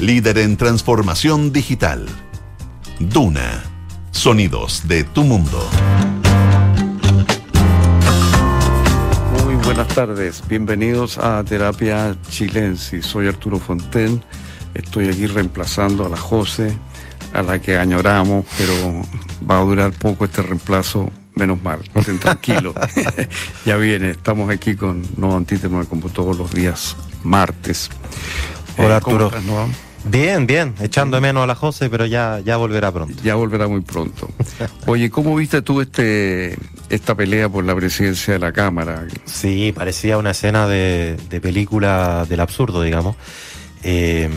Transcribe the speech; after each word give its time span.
líder 0.00 0.38
en 0.38 0.56
transformación 0.56 1.52
digital. 1.52 2.06
Duna, 2.98 3.62
sonidos 4.10 4.88
de 4.88 5.04
tu 5.04 5.24
mundo. 5.24 5.68
Muy 9.44 9.56
buenas 9.56 9.88
tardes, 9.88 10.42
bienvenidos 10.48 11.18
a 11.18 11.44
Terapia 11.44 12.16
Chilensis. 12.30 13.04
Soy 13.04 13.28
Arturo 13.28 13.58
Fonten, 13.58 14.24
estoy 14.72 15.08
aquí 15.08 15.26
reemplazando 15.26 16.06
a 16.06 16.08
la 16.08 16.16
José, 16.16 16.74
a 17.34 17.42
la 17.42 17.60
que 17.60 17.76
añoramos, 17.76 18.46
pero 18.56 18.72
va 19.48 19.58
a 19.58 19.64
durar 19.64 19.92
poco 19.92 20.24
este 20.24 20.40
reemplazo 20.40 21.10
menos 21.34 21.62
mal, 21.62 21.80
estén 21.94 22.18
tranquilos. 22.18 22.74
ya 23.66 23.76
viene, 23.76 24.10
estamos 24.10 24.48
aquí 24.48 24.76
con 24.76 25.02
No 25.18 25.36
Antítemo 25.36 25.84
como 25.84 26.08
todos 26.08 26.38
los 26.38 26.52
días 26.52 26.96
martes. 27.22 27.90
Hola 28.78 28.94
eh, 28.94 28.96
Arturo. 28.96 29.30
Bien, 30.04 30.46
bien, 30.46 30.74
echando 30.80 31.16
de 31.16 31.20
menos 31.20 31.44
a 31.44 31.46
la 31.46 31.54
José, 31.54 31.90
pero 31.90 32.06
ya, 32.06 32.40
ya 32.44 32.56
volverá 32.56 32.90
pronto. 32.90 33.14
Ya 33.22 33.34
volverá 33.34 33.68
muy 33.68 33.82
pronto. 33.82 34.30
Oye, 34.86 35.10
¿cómo 35.10 35.36
viste 35.36 35.62
tú 35.62 35.80
este 35.80 36.56
esta 36.88 37.14
pelea 37.14 37.48
por 37.48 37.64
la 37.64 37.74
presidencia 37.76 38.32
de 38.32 38.40
la 38.40 38.52
Cámara? 38.52 39.06
Sí, 39.24 39.72
parecía 39.74 40.18
una 40.18 40.30
escena 40.30 40.66
de, 40.66 41.16
de 41.28 41.40
película 41.40 42.26
del 42.28 42.40
absurdo, 42.40 42.82
digamos. 42.82 43.16
Eh, 43.82 44.28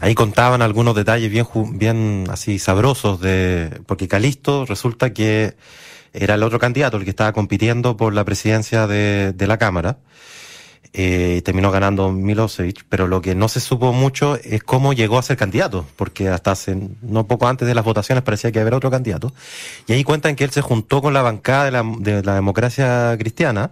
ahí 0.00 0.14
contaban 0.14 0.62
algunos 0.62 0.94
detalles 0.94 1.30
bien, 1.30 1.46
bien 1.74 2.24
así 2.30 2.58
sabrosos 2.58 3.20
de, 3.20 3.80
porque 3.86 4.08
Calisto 4.08 4.66
resulta 4.66 5.12
que 5.12 5.54
era 6.12 6.34
el 6.34 6.42
otro 6.42 6.58
candidato, 6.58 6.96
el 6.96 7.04
que 7.04 7.10
estaba 7.10 7.32
compitiendo 7.32 7.96
por 7.96 8.12
la 8.12 8.24
presidencia 8.24 8.86
de, 8.86 9.32
de 9.32 9.46
la 9.46 9.58
Cámara. 9.58 9.98
Eh, 10.94 11.40
terminó 11.42 11.70
ganando 11.70 12.12
Milosevic, 12.12 12.84
pero 12.90 13.06
lo 13.06 13.22
que 13.22 13.34
no 13.34 13.48
se 13.48 13.60
supo 13.60 13.94
mucho 13.94 14.36
es 14.36 14.62
cómo 14.62 14.92
llegó 14.92 15.18
a 15.18 15.22
ser 15.22 15.38
candidato, 15.38 15.86
porque 15.96 16.28
hasta 16.28 16.50
hace 16.50 16.76
no 17.00 17.26
poco 17.26 17.48
antes 17.48 17.66
de 17.66 17.74
las 17.74 17.84
votaciones 17.84 18.22
parecía 18.22 18.52
que 18.52 18.60
había 18.60 18.76
otro 18.76 18.90
candidato. 18.90 19.32
Y 19.86 19.94
ahí 19.94 20.04
cuentan 20.04 20.36
que 20.36 20.44
él 20.44 20.50
se 20.50 20.60
juntó 20.60 21.00
con 21.00 21.14
la 21.14 21.22
bancada 21.22 21.64
de 21.64 21.70
la, 21.70 21.84
de 21.98 22.22
la 22.22 22.34
democracia 22.34 23.16
cristiana 23.18 23.70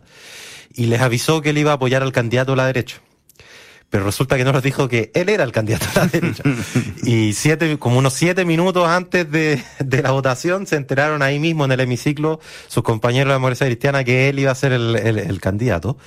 y 0.75 0.87
les 0.87 1.03
avisó 1.03 1.43
que 1.43 1.51
él 1.51 1.59
iba 1.59 1.73
a 1.73 1.75
apoyar 1.75 2.03
al 2.03 2.13
candidato 2.13 2.53
de 2.53 2.57
la 2.57 2.67
derecha 2.67 3.03
pero 3.91 4.05
resulta 4.05 4.37
que 4.37 4.45
no 4.45 4.53
nos 4.53 4.63
dijo 4.63 4.89
que 4.89 5.11
él 5.15 5.29
era 5.29 5.43
el 5.43 5.51
candidato 5.51 5.87
a 5.95 6.05
la 6.05 6.07
derecha. 6.13 6.45
y 7.03 7.33
siete, 7.33 7.77
como 7.79 7.99
unos 7.99 8.15
siete 8.15 8.45
minutos 8.45 8.89
antes 8.89 9.29
de, 9.31 9.61
de, 9.81 10.03
la 10.03 10.13
votación 10.13 10.67
se 10.67 10.77
enteraron 10.77 11.23
ahí 11.23 11.41
mismo 11.41 11.65
en 11.65 11.73
el 11.73 11.81
hemiciclo 11.81 12.39
sus 12.69 12.85
compañeros 12.85 13.27
de 13.27 13.31
la 13.31 13.35
democracia 13.35 13.67
cristiana 13.67 14.05
que 14.05 14.29
él 14.29 14.39
iba 14.39 14.53
a 14.53 14.55
ser 14.55 14.73
el, 14.73 14.95
el, 14.97 15.19
el 15.19 15.41
candidato. 15.41 15.99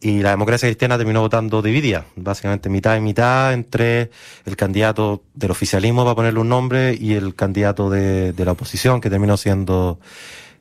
Y 0.00 0.20
la 0.20 0.30
democracia 0.30 0.68
cristiana 0.68 0.98
terminó 0.98 1.20
votando 1.20 1.62
dividida, 1.62 2.04
básicamente 2.16 2.68
mitad 2.68 2.96
y 2.96 3.00
mitad 3.00 3.52
entre 3.54 4.10
el 4.44 4.56
candidato 4.56 5.22
del 5.34 5.50
oficialismo, 5.50 6.04
para 6.04 6.14
ponerle 6.14 6.40
un 6.40 6.48
nombre, 6.48 6.94
y 6.98 7.14
el 7.14 7.34
candidato 7.34 7.88
de, 7.88 8.34
la 8.36 8.52
oposición, 8.52 9.00
que 9.00 9.08
terminó 9.08 9.36
siendo 9.36 9.98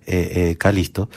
eh, 0.05 0.51
eh, 0.51 0.57
Calisto. 0.57 1.09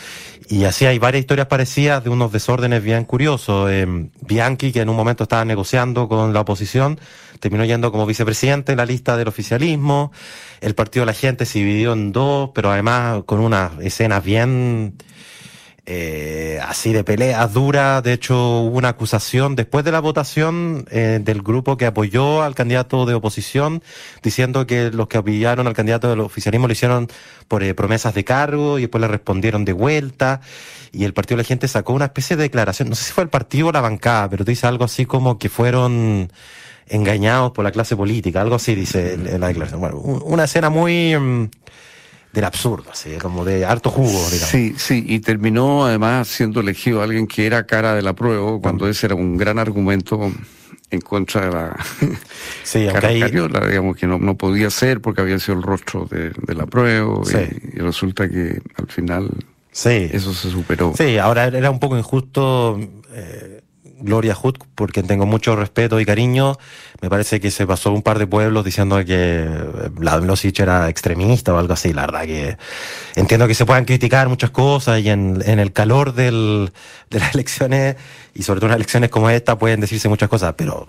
Y 0.49 0.65
así 0.65 0.87
hay 0.87 0.99
varias 0.99 1.21
historias 1.21 1.49
parecidas 1.49 2.05
de 2.05 2.11
unos 2.11 2.31
desórdenes 2.33 2.83
bien 2.83 3.05
curiosos. 3.05 3.69
Eh, 3.71 4.09
Bianchi, 4.23 4.73
que 4.73 4.81
en 4.81 4.89
un 4.89 4.97
momento 4.97 5.25
estaba 5.25 5.45
negociando 5.45 6.09
con 6.09 6.33
la 6.33 6.41
oposición, 6.41 7.01
terminó 7.41 7.65
yendo 7.65 7.91
como 7.91 8.07
vicepresidente 8.07 8.73
en 8.73 8.79
la 8.79 8.87
lista 8.87 9.17
del 9.17 9.29
oficialismo. 9.29 10.13
El 10.61 10.75
partido 10.75 11.03
de 11.03 11.07
la 11.07 11.15
gente 11.15 11.47
se 11.47 11.59
dividió 11.59 11.93
en 11.93 12.13
dos, 12.13 12.51
pero 12.55 12.71
además 12.71 13.23
con 13.27 13.41
unas 13.41 13.73
escenas 13.81 14.25
bien 14.25 14.95
eh, 15.89 16.59
así 16.67 16.93
de 16.93 17.05
peleas 17.05 17.53
duras. 17.53 18.03
De 18.03 18.13
hecho, 18.13 18.35
hubo 18.61 18.77
una 18.77 18.89
acusación 18.89 19.55
después 19.55 19.85
de 19.85 19.93
la 19.93 20.01
votación 20.01 20.85
eh, 20.91 21.21
del 21.23 21.43
grupo 21.43 21.77
que 21.77 21.87
apoyó 21.87 22.43
al 22.43 22.57
candidato 22.57 23.07
de 23.07 23.15
oposición, 23.15 23.83
diciendo 24.21 24.67
que 24.67 24.91
los 24.91 25.07
que 25.07 25.19
apoyaron 25.19 25.69
al 25.69 25.75
candidato 25.75 26.11
del 26.11 26.21
oficialismo 26.21 26.67
lo 26.67 26.73
hicieron 26.73 27.07
por 27.47 27.63
eh, 27.63 27.73
promesas 27.73 28.15
de 28.15 28.25
cargo 28.25 28.79
y 28.79 28.83
después 28.83 29.01
le 29.01 29.07
respondieron 29.07 29.65
de 29.65 29.73
vuelta. 29.73 30.41
Y 30.91 31.05
el 31.05 31.15
partido 31.15 31.37
de 31.37 31.45
la 31.45 31.47
gente 31.47 31.69
sacó 31.69 31.93
una 31.93 32.07
especie 32.07 32.37
de 32.37 32.43
declaración, 32.43 32.89
no 32.89 32.97
sé 32.97 33.05
si 33.05 33.13
fue 33.13 33.23
el 33.23 33.31
partido 33.31 33.69
o 33.69 33.73
la 33.73 33.81
bancada, 33.81 34.29
pero 34.29 34.45
dice 34.45 34.67
algo 34.67 34.85
así 34.85 35.07
como 35.07 35.39
que 35.39 35.49
fueron 35.49 36.33
engañados 36.89 37.53
por 37.53 37.65
la 37.65 37.71
clase 37.71 37.97
política, 37.97 38.41
algo 38.41 38.57
así 38.57 38.75
dice 38.75 39.17
la 39.17 39.49
declaración. 39.49 39.81
Bueno, 39.81 39.99
una 39.99 40.45
escena 40.45 40.69
muy... 40.69 41.15
Del 42.37 42.45
absurdo, 42.45 42.91
así, 42.93 43.17
como 43.17 43.47
de 43.47 43.65
harto 43.65 43.91
jugo, 43.91 44.11
digamos. 44.11 44.51
Sí, 44.51 44.75
sí, 44.77 45.03
y 45.09 45.21
terminó 45.21 45.87
además 45.87 46.29
siendo 46.29 46.61
elegido 46.61 47.01
alguien 47.01 47.27
que 47.27 47.47
era 47.47 47.65
cara 47.65 47.95
de 47.95 48.03
la 48.03 48.13
prueba, 48.13 48.61
cuando 48.61 48.87
ese 48.89 49.07
era 49.07 49.15
un 49.15 49.39
gran 49.39 49.59
argumento 49.59 50.31
en 50.91 51.01
contra 51.01 51.47
de 51.47 51.51
la 51.51 51.77
sí, 52.63 52.87
cara 52.93 53.09
digamos 53.09 53.97
que 53.97 54.07
no, 54.07 54.19
no 54.19 54.37
podía 54.37 54.69
ser 54.69 55.01
porque 55.01 55.23
había 55.23 55.39
sido 55.39 55.57
el 55.57 55.63
rostro 55.63 56.07
de, 56.11 56.55
la 56.55 56.67
prueba 56.67 57.23
y, 57.73 57.79
resulta 57.79 58.29
que 58.29 58.61
al 58.77 58.87
final 58.89 59.31
sí. 59.73 60.11
eso 60.13 60.35
se 60.35 60.51
superó. 60.51 60.93
Sí, 60.95 61.17
ahora 61.17 61.47
era 61.47 61.71
un 61.71 61.81
poco 61.81 61.97
injusto 61.97 62.79
eh, 63.15 63.63
Gloria 64.01 64.35
Hood, 64.35 64.57
porque 64.75 65.03
tengo 65.03 65.27
mucho 65.27 65.57
respeto 65.57 65.99
y 66.01 66.05
cariño, 66.05 66.59
me 67.01 67.11
parece 67.11 67.41
que 67.41 67.51
se 67.51 67.67
pasó 67.67 67.93
un 67.93 68.03
par 68.03 68.19
de 68.19 68.27
pueblos 68.27 68.65
diciendo 68.65 69.03
que 69.05 69.49
Vladimir 69.93 70.37
era 70.59 70.89
extremista 70.89 71.55
o 71.55 71.59
algo 71.59 71.73
así. 71.73 71.93
La 71.93 72.03
verdad 72.03 72.25
que 72.25 72.57
entiendo 73.15 73.47
que 73.47 73.55
se 73.55 73.67
puedan 73.67 73.85
criticar 73.85 74.29
muchas 74.29 74.51
cosas 74.51 75.01
y 75.01 75.09
en, 75.09 75.43
en 75.47 75.59
el 75.59 75.73
calor 75.73 76.15
del, 76.15 76.73
de 77.11 77.19
las 77.21 77.35
elecciones 77.35 77.97
y 78.37 78.43
sobre 78.43 78.61
todo 78.61 78.71
en 78.71 78.77
elecciones 78.77 79.09
como 79.09 79.31
esta 79.31 79.59
pueden 79.59 79.81
decirse 79.81 80.09
muchas 80.09 80.29
cosas, 80.29 80.55
pero 80.57 80.87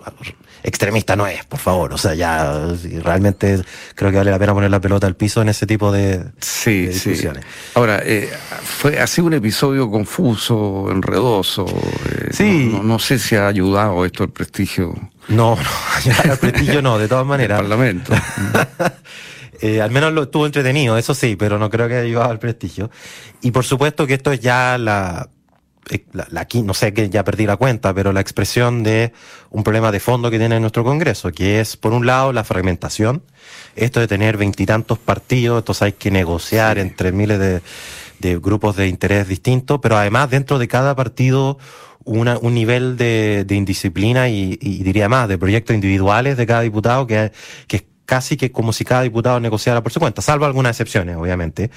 extremista 0.62 1.16
no 1.16 1.26
es, 1.26 1.44
por 1.44 1.58
favor. 1.58 1.94
O 1.94 1.98
sea, 1.98 2.14
ya 2.14 2.66
realmente 3.02 3.62
creo 3.94 4.10
que 4.10 4.18
vale 4.18 4.30
la 4.30 4.38
pena 4.38 4.52
poner 4.52 4.70
la 4.70 4.80
pelota 4.80 5.06
al 5.06 5.16
piso 5.16 5.40
en 5.40 5.48
ese 5.48 5.66
tipo 5.66 5.90
de, 5.90 6.24
sí, 6.40 6.86
discusiones. 6.86 7.44
Ahora, 7.74 8.02
eh, 8.04 8.30
fue 8.62 9.00
así 9.00 9.20
un 9.20 9.32
episodio 9.32 9.90
confuso, 9.90 10.90
enredoso. 10.90 11.66
Eh, 11.66 12.28
sí. 12.32 12.70
No, 12.72 12.82
no, 12.82 12.98
sé 12.98 13.18
si 13.18 13.36
ha 13.36 13.46
ayudado 13.46 14.04
esto 14.04 14.24
el 14.24 14.30
prestigio. 14.30 14.94
No, 15.28 15.56
no, 16.04 16.30
al 16.32 16.38
prestigio 16.38 16.82
no, 16.82 16.98
de 16.98 17.08
todas 17.08 17.26
maneras. 17.26 17.60
El 17.60 17.66
Parlamento. 17.66 18.12
Eh, 19.60 19.80
al 19.80 19.90
menos 19.90 20.12
lo 20.12 20.22
estuvo 20.22 20.46
entretenido, 20.46 20.96
eso 20.96 21.14
sí, 21.14 21.34
pero 21.34 21.58
no 21.58 21.68
creo 21.68 21.88
que 21.88 21.94
haya 21.94 22.04
ayudado 22.04 22.30
al 22.30 22.38
prestigio. 22.38 22.92
Y 23.42 23.50
por 23.50 23.64
supuesto 23.64 24.06
que 24.06 24.14
esto 24.14 24.30
es 24.30 24.38
ya 24.38 24.78
la, 24.78 25.30
eh, 25.90 26.04
la, 26.12 26.46
no 26.64 26.74
sé 26.74 26.92
que 26.92 27.08
ya 27.10 27.24
perdí 27.24 27.46
la 27.46 27.56
cuenta, 27.56 27.94
pero 27.94 28.12
la 28.12 28.20
expresión 28.20 28.82
de 28.82 29.12
un 29.50 29.64
problema 29.64 29.92
de 29.92 30.00
fondo 30.00 30.30
que 30.30 30.38
tiene 30.38 30.58
nuestro 30.60 30.84
Congreso, 30.84 31.32
que 31.32 31.60
es, 31.60 31.76
por 31.76 31.92
un 31.92 32.06
lado, 32.06 32.32
la 32.32 32.44
fragmentación, 32.44 33.22
esto 33.76 34.00
de 34.00 34.08
tener 34.08 34.36
veintitantos 34.36 34.98
partidos, 34.98 35.58
entonces 35.58 35.82
hay 35.82 35.92
que 35.92 36.10
negociar 36.10 36.78
entre 36.78 37.12
miles 37.12 37.38
de, 37.38 37.62
de, 38.18 38.38
grupos 38.38 38.76
de 38.76 38.88
interés 38.88 39.28
distintos, 39.28 39.78
pero 39.80 39.96
además 39.96 40.30
dentro 40.30 40.58
de 40.58 40.68
cada 40.68 40.94
partido 40.94 41.58
una, 42.04 42.38
un 42.38 42.54
nivel 42.54 42.96
de, 42.96 43.44
de 43.46 43.54
indisciplina 43.54 44.28
y, 44.28 44.58
y, 44.60 44.82
diría 44.82 45.08
más, 45.08 45.28
de 45.28 45.38
proyectos 45.38 45.74
individuales 45.74 46.36
de 46.36 46.46
cada 46.46 46.62
diputado 46.62 47.06
que, 47.06 47.32
que 47.66 47.76
es 47.76 47.84
casi 48.08 48.38
que 48.38 48.50
como 48.50 48.72
si 48.72 48.86
cada 48.86 49.02
diputado 49.02 49.38
negociara 49.38 49.82
por 49.82 49.92
su 49.92 50.00
cuenta, 50.00 50.22
salvo 50.22 50.46
algunas 50.46 50.70
excepciones, 50.70 51.16
obviamente. 51.16 51.70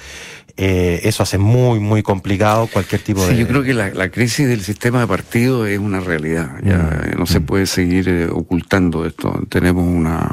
Eh, 0.56 1.00
eso 1.04 1.22
hace 1.22 1.36
muy, 1.36 1.78
muy 1.78 2.02
complicado 2.02 2.68
cualquier 2.68 3.02
tipo 3.02 3.20
sí, 3.26 3.34
de... 3.34 3.40
yo 3.40 3.46
creo 3.46 3.62
que 3.62 3.74
la, 3.74 3.90
la, 3.90 4.08
crisis 4.08 4.48
del 4.48 4.62
sistema 4.62 5.00
de 5.00 5.06
partido 5.06 5.66
es 5.66 5.78
una 5.78 6.00
realidad. 6.00 6.56
Ya 6.62 6.78
mm. 6.78 7.18
no 7.18 7.26
se 7.26 7.40
mm. 7.40 7.44
puede 7.44 7.66
seguir 7.66 8.08
eh, 8.08 8.28
ocultando 8.30 9.04
esto. 9.04 9.42
Tenemos 9.50 9.86
una 9.86 10.30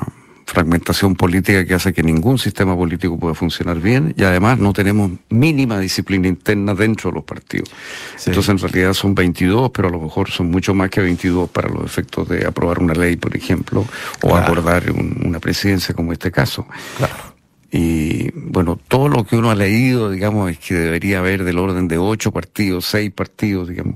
fragmentación 0.50 1.16
política 1.16 1.64
que 1.64 1.76
hace 1.76 1.94
que 1.94 2.02
ningún 2.02 2.40
sistema 2.40 2.76
político 2.76 3.18
pueda 3.20 3.36
funcionar 3.36 3.80
bien 3.80 4.16
y 4.18 4.24
además 4.24 4.58
no 4.58 4.74
tenemos 4.74 5.12
mínima 5.30 5.80
disciplina 5.80 6.28
interna 6.28 6.74
dentro 6.74 7.12
de 7.12 7.16
los 7.16 7.24
partidos. 7.24 7.70
Sí. 8.18 8.32
Entonces 8.32 8.50
en 8.50 8.58
realidad 8.58 8.94
son 8.94 9.14
22, 9.14 9.70
pero 9.70 9.90
a 9.90 9.92
lo 9.92 10.00
mejor 10.00 10.32
son 10.32 10.50
mucho 10.50 10.74
más 10.74 10.90
que 10.90 11.02
22 11.02 11.50
para 11.50 11.70
los 11.70 11.86
efectos 11.86 12.28
de 12.28 12.48
aprobar 12.48 12.80
una 12.80 12.94
ley, 12.94 13.16
por 13.16 13.36
ejemplo, 13.36 13.86
o 14.22 14.28
claro. 14.28 14.46
abordar 14.46 14.92
un, 14.92 15.22
una 15.24 15.40
presidencia 15.40 15.94
como 15.94 16.14
este 16.14 16.32
caso. 16.32 16.66
Claro. 16.98 17.39
Y 17.72 18.32
bueno, 18.34 18.80
todo 18.88 19.10
lo 19.10 19.24
que 19.26 19.38
uno 19.38 19.52
ha 19.52 19.56
leído, 19.56 20.10
digamos, 20.10 20.50
es 20.50 20.58
que 20.58 20.74
debería 20.74 21.20
haber 21.20 21.44
del 21.44 21.60
orden 21.60 21.88
de 21.88 22.00
ocho 22.00 22.32
partidos, 22.32 22.86
seis 22.86 23.12
partidos, 23.12 23.70
digamos. 23.70 23.96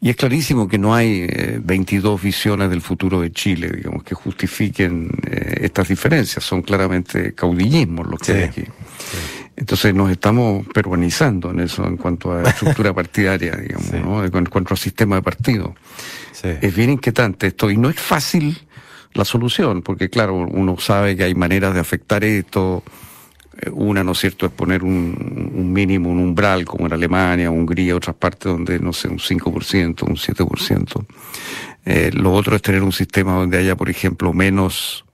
Y 0.00 0.10
es 0.10 0.16
clarísimo 0.16 0.68
que 0.68 0.78
no 0.78 0.94
hay 0.94 1.26
eh, 1.28 1.60
22 1.62 2.22
visiones 2.22 2.70
del 2.70 2.80
futuro 2.80 3.20
de 3.20 3.32
Chile, 3.32 3.70
digamos, 3.74 4.04
que 4.04 4.14
justifiquen 4.14 5.10
eh, 5.26 5.60
estas 5.62 5.88
diferencias. 5.88 6.44
Son 6.44 6.62
claramente 6.62 7.34
caudillismos 7.34 8.06
los 8.06 8.20
que 8.20 8.26
sí. 8.26 8.32
hay 8.32 8.42
aquí. 8.44 8.62
Sí. 8.62 9.48
Entonces 9.56 9.92
nos 9.92 10.08
estamos 10.12 10.64
peruanizando 10.72 11.50
en 11.50 11.58
eso 11.58 11.84
en 11.84 11.96
cuanto 11.96 12.32
a 12.32 12.42
estructura 12.44 12.94
partidaria, 12.94 13.56
digamos, 13.56 13.88
sí. 13.88 13.96
¿no? 14.00 14.24
En 14.24 14.30
cuanto 14.46 14.72
al 14.72 14.78
sistema 14.78 15.16
de 15.16 15.22
partido. 15.22 15.74
Es 16.44 16.72
bien 16.72 16.90
inquietante 16.90 17.48
esto 17.48 17.68
y 17.68 17.76
no 17.76 17.90
es 17.90 17.98
fácil 17.98 18.56
la 19.14 19.24
solución, 19.24 19.82
porque 19.82 20.08
claro, 20.08 20.36
uno 20.36 20.78
sabe 20.78 21.16
que 21.16 21.24
hay 21.24 21.34
maneras 21.34 21.74
de 21.74 21.80
afectar 21.80 22.22
esto, 22.22 22.84
una, 23.72 24.04
¿no 24.04 24.12
es 24.12 24.18
cierto?, 24.18 24.46
es 24.46 24.52
poner 24.52 24.82
un, 24.82 25.72
mínimo, 25.72 26.10
un 26.10 26.18
umbral, 26.18 26.64
como 26.64 26.86
en 26.86 26.92
Alemania, 26.92 27.50
Hungría, 27.50 27.96
otras 27.96 28.16
partes 28.16 28.52
donde, 28.52 28.78
no 28.78 28.92
sé, 28.92 29.08
un 29.08 29.18
5%, 29.18 30.02
un 30.02 30.16
7%. 30.16 31.06
Eh, 31.84 32.10
lo 32.12 32.32
otro 32.32 32.56
es 32.56 32.62
tener 32.62 32.82
un 32.82 32.92
sistema 32.92 33.34
donde 33.34 33.58
haya, 33.58 33.76
por 33.76 33.88
ejemplo, 33.88 34.32
menos 34.32 35.04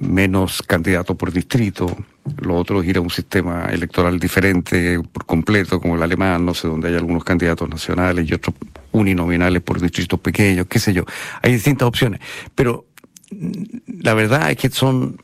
menos 0.00 0.62
candidatos 0.62 1.14
por 1.14 1.30
distrito, 1.30 1.94
lo 2.40 2.56
otro 2.56 2.80
es 2.80 2.88
ir 2.88 2.96
a 2.96 3.00
un 3.02 3.10
sistema 3.10 3.66
electoral 3.66 4.18
diferente 4.18 4.98
por 5.12 5.26
completo, 5.26 5.78
como 5.78 5.94
el 5.94 6.02
alemán, 6.02 6.44
no 6.44 6.54
sé, 6.54 6.68
donde 6.68 6.88
hay 6.88 6.94
algunos 6.94 7.22
candidatos 7.22 7.68
nacionales 7.68 8.28
y 8.28 8.32
otros 8.32 8.56
uninominales 8.92 9.62
por 9.62 9.78
distritos 9.78 10.18
pequeños, 10.20 10.66
qué 10.68 10.78
sé 10.78 10.94
yo. 10.94 11.04
Hay 11.42 11.52
distintas 11.52 11.86
opciones. 11.86 12.20
Pero 12.54 12.86
mm, 13.30 14.02
la 14.02 14.14
verdad 14.14 14.50
es 14.50 14.56
que 14.56 14.70
son 14.70 15.20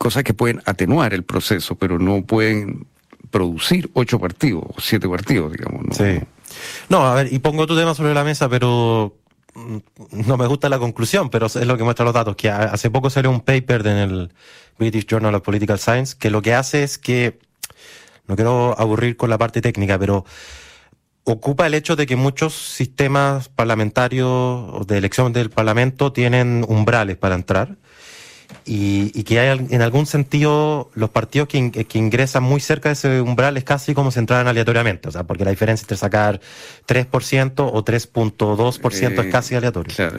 cosas 0.00 0.24
que 0.24 0.32
pueden 0.32 0.62
atenuar 0.64 1.12
el 1.12 1.24
proceso, 1.24 1.74
pero 1.74 1.98
no 1.98 2.24
pueden 2.24 2.86
producir 3.30 3.90
ocho 3.92 4.18
partidos 4.18 4.64
o 4.66 4.80
siete 4.80 5.06
partidos, 5.06 5.52
digamos. 5.52 5.94
Sí. 5.94 6.18
No, 6.88 7.06
a 7.06 7.14
ver, 7.16 7.30
y 7.30 7.38
pongo 7.38 7.66
tu 7.66 7.76
tema 7.76 7.94
sobre 7.94 8.14
la 8.14 8.24
mesa, 8.24 8.48
pero 8.48 9.18
mm, 9.54 9.76
no 10.26 10.38
me 10.38 10.46
gusta 10.46 10.70
la 10.70 10.78
conclusión, 10.78 11.28
pero 11.28 11.46
es 11.46 11.66
lo 11.66 11.76
que 11.76 11.84
muestra 11.84 12.06
los 12.06 12.14
datos, 12.14 12.34
que 12.34 12.48
hace 12.48 12.88
poco 12.90 13.10
salió 13.10 13.30
un 13.30 13.42
paper 13.42 13.86
en 13.86 13.96
el 13.98 14.32
British 14.78 15.04
Journal 15.04 15.34
of 15.34 15.42
Political 15.42 15.78
Science, 15.78 16.16
que 16.18 16.30
lo 16.30 16.40
que 16.40 16.54
hace 16.54 16.82
es 16.82 16.96
que, 16.96 17.38
no 18.26 18.36
quiero 18.36 18.74
aburrir 18.80 19.18
con 19.18 19.28
la 19.28 19.36
parte 19.36 19.60
técnica, 19.60 19.98
pero 19.98 20.24
ocupa 21.24 21.66
el 21.66 21.74
hecho 21.74 21.94
de 21.94 22.06
que 22.06 22.16
muchos 22.16 22.54
sistemas 22.54 23.50
parlamentarios 23.50 24.86
de 24.86 24.96
elección 24.96 25.34
del 25.34 25.50
Parlamento 25.50 26.10
tienen 26.10 26.64
umbrales 26.66 27.18
para 27.18 27.34
entrar 27.34 27.76
y, 28.64 29.10
y, 29.18 29.24
que 29.24 29.40
hay 29.40 29.66
en 29.70 29.82
algún 29.82 30.06
sentido 30.06 30.90
los 30.94 31.10
partidos 31.10 31.48
que, 31.48 31.70
que, 31.70 31.98
ingresan 31.98 32.42
muy 32.42 32.60
cerca 32.60 32.88
de 32.88 32.92
ese 32.94 33.20
umbral 33.20 33.56
es 33.56 33.64
casi 33.64 33.94
como 33.94 34.10
si 34.10 34.18
entraran 34.18 34.48
aleatoriamente, 34.48 35.08
o 35.08 35.12
sea, 35.12 35.24
porque 35.24 35.44
la 35.44 35.50
diferencia 35.50 35.84
entre 35.84 35.96
sacar 35.96 36.40
3% 36.86 37.52
o 37.58 37.84
3.2% 37.84 39.02
eh, 39.02 39.26
es 39.26 39.32
casi 39.32 39.54
aleatorio. 39.54 39.94
Claro. 39.94 40.18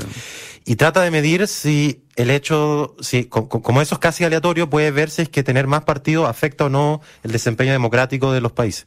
Y 0.64 0.76
trata 0.76 1.02
de 1.02 1.10
medir 1.10 1.48
si 1.48 2.04
el 2.16 2.30
hecho, 2.30 2.96
si 3.00 3.26
como 3.26 3.82
eso 3.82 3.96
es 3.96 4.00
casi 4.00 4.24
aleatorio, 4.24 4.70
puede 4.70 4.92
ver 4.92 5.10
si 5.10 5.24
es 5.24 5.30
que 5.30 5.44
tener 5.44 5.66
más 5.66 5.84
partidos 5.84 6.30
afecta 6.30 6.66
o 6.66 6.70
no 6.70 7.02
el 7.24 7.32
desempeño 7.32 7.72
democrático 7.72 8.32
de 8.32 8.42
los 8.42 8.52
países. 8.52 8.86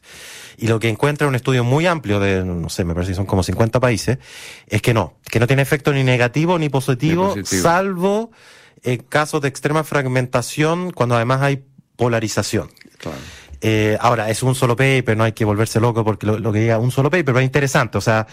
Y 0.57 0.67
lo 0.67 0.79
que 0.79 0.87
encuentra 0.87 1.27
un 1.27 1.35
estudio 1.35 1.63
muy 1.63 1.85
amplio 1.85 2.19
de, 2.19 2.45
no 2.45 2.69
sé, 2.69 2.85
me 2.85 2.93
parece 2.93 3.11
que 3.11 3.15
son 3.15 3.25
como 3.25 3.43
50 3.43 3.79
países, 3.79 4.19
es 4.67 4.81
que 4.81 4.93
no, 4.93 5.15
que 5.29 5.39
no 5.39 5.47
tiene 5.47 5.63
efecto 5.63 5.91
ni 5.91 6.03
negativo 6.03 6.57
ni 6.57 6.69
positivo, 6.69 7.29
positivo. 7.35 7.61
salvo 7.61 8.31
en 8.83 8.97
casos 9.03 9.41
de 9.41 9.47
extrema 9.47 9.83
fragmentación, 9.83 10.91
cuando 10.91 11.15
además 11.15 11.41
hay 11.41 11.63
polarización. 11.95 12.69
Claro. 12.97 13.17
Eh, 13.61 13.97
ahora, 13.99 14.29
es 14.29 14.43
un 14.43 14.53
solo 14.53 14.75
paper, 14.75 15.17
no 15.17 15.23
hay 15.23 15.31
que 15.31 15.45
volverse 15.45 15.79
loco 15.79 16.03
porque 16.03 16.25
lo, 16.25 16.37
lo 16.37 16.51
que 16.51 16.59
diga 16.59 16.77
un 16.77 16.91
solo 16.91 17.09
paper, 17.09 17.25
pero 17.25 17.39
es 17.39 17.45
interesante, 17.45 17.97
o 17.97 18.01
sea, 18.01 18.27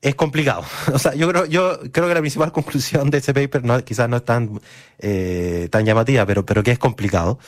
es 0.00 0.14
complicado. 0.14 0.64
O 0.92 0.98
sea, 0.98 1.14
yo 1.14 1.28
creo, 1.28 1.46
yo 1.46 1.78
creo 1.92 2.08
que 2.08 2.14
la 2.14 2.20
principal 2.20 2.52
conclusión 2.58 3.10
de 3.10 3.18
ese 3.18 3.34
paper 3.34 3.64
no, 3.64 3.82
quizás 3.84 4.08
no 4.08 4.16
es 4.18 4.24
tan, 4.24 4.60
eh, 4.98 5.68
tan 5.70 5.84
llamativa, 5.84 6.26
pero, 6.26 6.44
pero 6.44 6.62
que 6.62 6.72
es 6.72 6.78
complicado. 6.78 7.38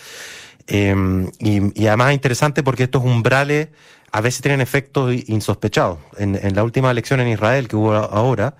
Eh, 0.67 0.95
y, 1.39 1.83
y, 1.83 1.87
además 1.87 2.11
es 2.11 2.15
interesante 2.15 2.63
porque 2.63 2.85
estos 2.85 3.03
umbrales 3.03 3.69
a 4.13 4.21
veces 4.21 4.41
tienen 4.41 4.61
efectos 4.61 5.13
insospechados. 5.27 5.99
En, 6.19 6.37
en 6.37 6.55
la 6.55 6.63
última 6.63 6.91
elección 6.91 7.21
en 7.21 7.29
Israel 7.29 7.67
que 7.67 7.77
hubo 7.77 7.95
ahora, 7.95 8.55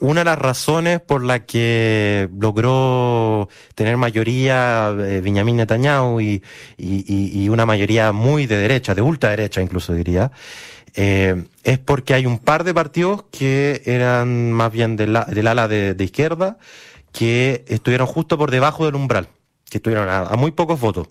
una 0.00 0.20
de 0.20 0.24
las 0.24 0.38
razones 0.38 1.00
por 1.00 1.22
la 1.22 1.44
que 1.44 2.28
logró 2.38 3.48
tener 3.74 3.96
mayoría 3.96 4.94
eh, 4.98 5.20
Benjamin 5.22 5.56
Netanyahu 5.56 6.20
y, 6.20 6.42
una 7.48 7.66
mayoría 7.66 8.12
muy 8.12 8.46
de 8.46 8.56
derecha, 8.56 8.94
de 8.94 9.02
ultraderecha 9.02 9.62
incluso 9.62 9.92
diría, 9.92 10.30
eh, 10.94 11.44
es 11.62 11.78
porque 11.78 12.14
hay 12.14 12.26
un 12.26 12.38
par 12.38 12.64
de 12.64 12.74
partidos 12.74 13.24
que 13.30 13.82
eran 13.86 14.52
más 14.52 14.72
bien 14.72 14.96
del, 14.96 15.18
del 15.28 15.46
ala 15.46 15.68
de, 15.68 15.94
de, 15.94 16.04
izquierda 16.04 16.58
que 17.12 17.64
estuvieron 17.68 18.06
justo 18.06 18.36
por 18.36 18.50
debajo 18.50 18.84
del 18.84 18.94
umbral, 18.94 19.28
que 19.70 19.78
estuvieron 19.78 20.08
a, 20.08 20.20
a 20.20 20.36
muy 20.36 20.50
pocos 20.50 20.80
votos. 20.80 21.08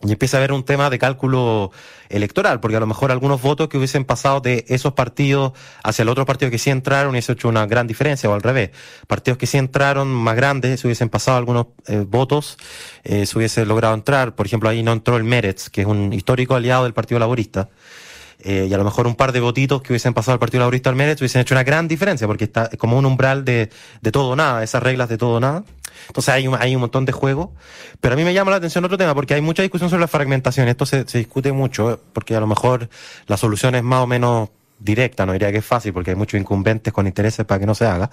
Y 0.00 0.12
empieza 0.12 0.36
a 0.36 0.38
haber 0.38 0.52
un 0.52 0.62
tema 0.62 0.90
de 0.90 0.98
cálculo 0.98 1.72
electoral, 2.08 2.60
porque 2.60 2.76
a 2.76 2.80
lo 2.80 2.86
mejor 2.86 3.10
algunos 3.10 3.42
votos 3.42 3.68
que 3.68 3.78
hubiesen 3.78 4.04
pasado 4.04 4.40
de 4.40 4.64
esos 4.68 4.92
partidos 4.92 5.54
hacia 5.82 6.04
el 6.04 6.08
otro 6.08 6.24
partido 6.24 6.52
que 6.52 6.58
sí 6.58 6.70
entraron 6.70 7.10
hubiese 7.10 7.32
hecho 7.32 7.48
una 7.48 7.66
gran 7.66 7.88
diferencia, 7.88 8.30
o 8.30 8.34
al 8.34 8.42
revés. 8.42 8.70
Partidos 9.08 9.38
que 9.38 9.48
sí 9.48 9.58
entraron 9.58 10.06
más 10.06 10.36
grandes, 10.36 10.78
se 10.78 10.86
hubiesen 10.86 11.08
pasado 11.08 11.36
algunos 11.36 11.66
eh, 11.88 12.04
votos, 12.06 12.58
eh, 13.02 13.26
se 13.26 13.38
hubiese 13.38 13.66
logrado 13.66 13.92
entrar. 13.92 14.36
Por 14.36 14.46
ejemplo, 14.46 14.68
ahí 14.68 14.84
no 14.84 14.92
entró 14.92 15.16
el 15.16 15.24
Meretz, 15.24 15.68
que 15.68 15.80
es 15.80 15.86
un 15.88 16.12
histórico 16.12 16.54
aliado 16.54 16.84
del 16.84 16.94
Partido 16.94 17.18
Laborista. 17.18 17.68
Eh, 18.40 18.68
y 18.70 18.72
a 18.72 18.78
lo 18.78 18.84
mejor 18.84 19.08
un 19.08 19.16
par 19.16 19.32
de 19.32 19.40
votitos 19.40 19.82
que 19.82 19.92
hubiesen 19.92 20.14
pasado 20.14 20.34
al 20.34 20.38
Partido 20.38 20.60
Laborista 20.60 20.90
al 20.90 20.94
Meretz 20.94 21.20
hubiesen 21.20 21.40
hecho 21.40 21.54
una 21.54 21.64
gran 21.64 21.88
diferencia, 21.88 22.28
porque 22.28 22.44
está 22.44 22.70
como 22.78 22.96
un 22.96 23.04
umbral 23.04 23.44
de, 23.44 23.68
de 24.00 24.12
todo 24.12 24.28
o 24.28 24.36
nada, 24.36 24.62
esas 24.62 24.80
reglas 24.80 25.08
de 25.08 25.18
todo 25.18 25.38
o 25.38 25.40
nada. 25.40 25.64
Entonces 26.06 26.32
hay 26.32 26.48
un, 26.48 26.56
hay 26.58 26.74
un 26.74 26.80
montón 26.80 27.04
de 27.04 27.12
juegos. 27.12 27.50
Pero 28.00 28.14
a 28.14 28.16
mí 28.16 28.24
me 28.24 28.32
llama 28.32 28.52
la 28.52 28.58
atención 28.58 28.84
otro 28.84 28.96
tema, 28.96 29.14
porque 29.14 29.34
hay 29.34 29.40
mucha 29.40 29.62
discusión 29.62 29.90
sobre 29.90 30.00
la 30.02 30.08
fragmentación. 30.08 30.68
Esto 30.68 30.86
se, 30.86 31.06
se 31.08 31.18
discute 31.18 31.52
mucho, 31.52 32.00
porque 32.12 32.36
a 32.36 32.40
lo 32.40 32.46
mejor 32.46 32.88
la 33.26 33.36
solución 33.36 33.74
es 33.74 33.82
más 33.82 34.02
o 34.02 34.06
menos 34.06 34.50
directa, 34.78 35.26
no 35.26 35.32
diría 35.32 35.50
que 35.50 35.58
es 35.58 35.64
fácil, 35.64 35.92
porque 35.92 36.10
hay 36.10 36.16
muchos 36.16 36.40
incumbentes 36.40 36.92
con 36.92 37.06
intereses 37.06 37.44
para 37.44 37.58
que 37.60 37.66
no 37.66 37.74
se 37.74 37.86
haga. 37.86 38.10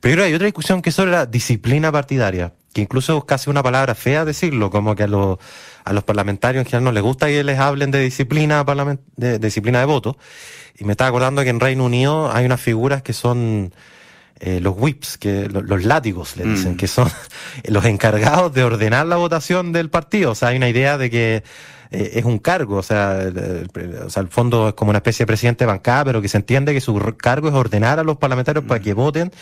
Pero 0.00 0.14
creo 0.14 0.24
que 0.24 0.28
hay 0.28 0.34
otra 0.34 0.46
discusión 0.46 0.82
que 0.82 0.90
es 0.90 0.94
sobre 0.94 1.10
la 1.10 1.26
disciplina 1.26 1.92
partidaria, 1.92 2.54
que 2.72 2.80
incluso 2.80 3.18
es 3.18 3.24
casi 3.24 3.50
una 3.50 3.62
palabra 3.62 3.94
fea 3.94 4.24
decirlo, 4.24 4.70
como 4.70 4.94
que 4.94 5.04
a 5.04 5.06
los, 5.06 5.38
a 5.84 5.92
los 5.92 6.04
parlamentarios 6.04 6.62
en 6.62 6.66
general 6.66 6.84
no 6.84 6.92
les 6.92 7.02
gusta 7.02 7.26
que 7.26 7.44
les 7.44 7.58
hablen 7.58 7.90
de 7.90 8.00
disciplina, 8.00 8.64
de, 8.64 9.38
de 9.38 9.38
disciplina 9.38 9.80
de 9.80 9.86
voto. 9.86 10.16
Y 10.78 10.84
me 10.84 10.92
estaba 10.92 11.08
acordando 11.08 11.42
que 11.42 11.50
en 11.50 11.60
Reino 11.60 11.84
Unido 11.84 12.32
hay 12.32 12.46
unas 12.46 12.60
figuras 12.60 13.02
que 13.02 13.12
son 13.12 13.74
eh, 14.40 14.60
los 14.60 14.74
whips, 14.76 15.18
que 15.18 15.48
los, 15.48 15.64
los 15.64 15.84
látigos 15.84 16.36
le 16.36 16.44
dicen, 16.44 16.74
mm. 16.74 16.76
que 16.76 16.86
son 16.86 17.08
los 17.68 17.84
encargados 17.84 18.52
de 18.52 18.64
ordenar 18.64 19.06
la 19.06 19.16
votación 19.16 19.72
del 19.72 19.90
partido. 19.90 20.32
O 20.32 20.34
sea, 20.34 20.48
hay 20.48 20.56
una 20.56 20.68
idea 20.68 20.96
de 20.98 21.10
que 21.10 21.42
eh, 21.90 22.10
es 22.14 22.24
un 22.24 22.38
cargo, 22.38 22.76
o 22.76 22.82
sea, 22.82 23.22
el, 23.22 23.68
el, 23.74 23.94
o 24.06 24.10
sea, 24.10 24.22
el 24.22 24.28
fondo 24.28 24.68
es 24.68 24.74
como 24.74 24.90
una 24.90 24.98
especie 24.98 25.24
de 25.24 25.26
presidente 25.26 25.64
de 25.64 25.66
bancada, 25.66 26.04
pero 26.04 26.22
que 26.22 26.28
se 26.28 26.36
entiende 26.36 26.72
que 26.72 26.80
su 26.80 26.94
cargo 27.16 27.48
es 27.48 27.54
ordenar 27.54 27.98
a 27.98 28.04
los 28.04 28.18
parlamentarios 28.18 28.64
mm. 28.64 28.68
para 28.68 28.80
que 28.80 28.94
voten. 28.94 29.32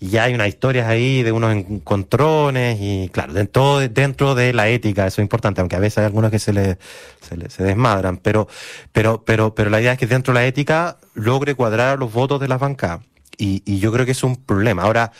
Y 0.00 0.08
ya 0.08 0.24
hay 0.24 0.34
unas 0.34 0.48
historias 0.48 0.88
ahí 0.88 1.22
de 1.22 1.30
unos 1.30 1.54
encontrones 1.54 2.76
y 2.80 3.08
claro, 3.12 3.34
dentro, 3.34 3.78
dentro 3.78 4.34
de 4.34 4.52
la 4.52 4.68
ética, 4.68 5.06
eso 5.06 5.20
es 5.20 5.24
importante, 5.24 5.60
aunque 5.60 5.76
a 5.76 5.78
veces 5.78 5.98
hay 5.98 6.06
algunos 6.06 6.32
que 6.32 6.40
se 6.40 6.52
le, 6.52 6.76
se, 7.20 7.36
le, 7.36 7.48
se 7.48 7.62
desmadran, 7.62 8.16
pero, 8.16 8.48
pero, 8.90 9.22
pero, 9.24 9.54
pero 9.54 9.70
la 9.70 9.80
idea 9.80 9.92
es 9.92 9.98
que 10.00 10.08
dentro 10.08 10.34
de 10.34 10.40
la 10.40 10.46
ética 10.46 10.96
logre 11.14 11.54
cuadrar 11.54 12.00
los 12.00 12.12
votos 12.12 12.40
de 12.40 12.48
las 12.48 12.58
bancadas. 12.58 13.11
Y, 13.38 13.62
y, 13.64 13.78
yo 13.78 13.92
creo 13.92 14.04
que 14.04 14.12
es 14.12 14.22
un 14.22 14.36
problema. 14.36 14.82
Ahora, 14.82 15.12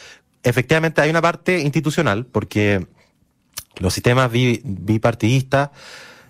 efectivamente 0.43 1.01
hay 1.01 1.11
una 1.11 1.23
parte 1.23 1.61
institucional, 1.61 2.27
porque 2.27 2.87
los 3.79 3.95
sistemas 3.95 4.31
bi, 4.31 4.61
bipartidistas 4.65 5.71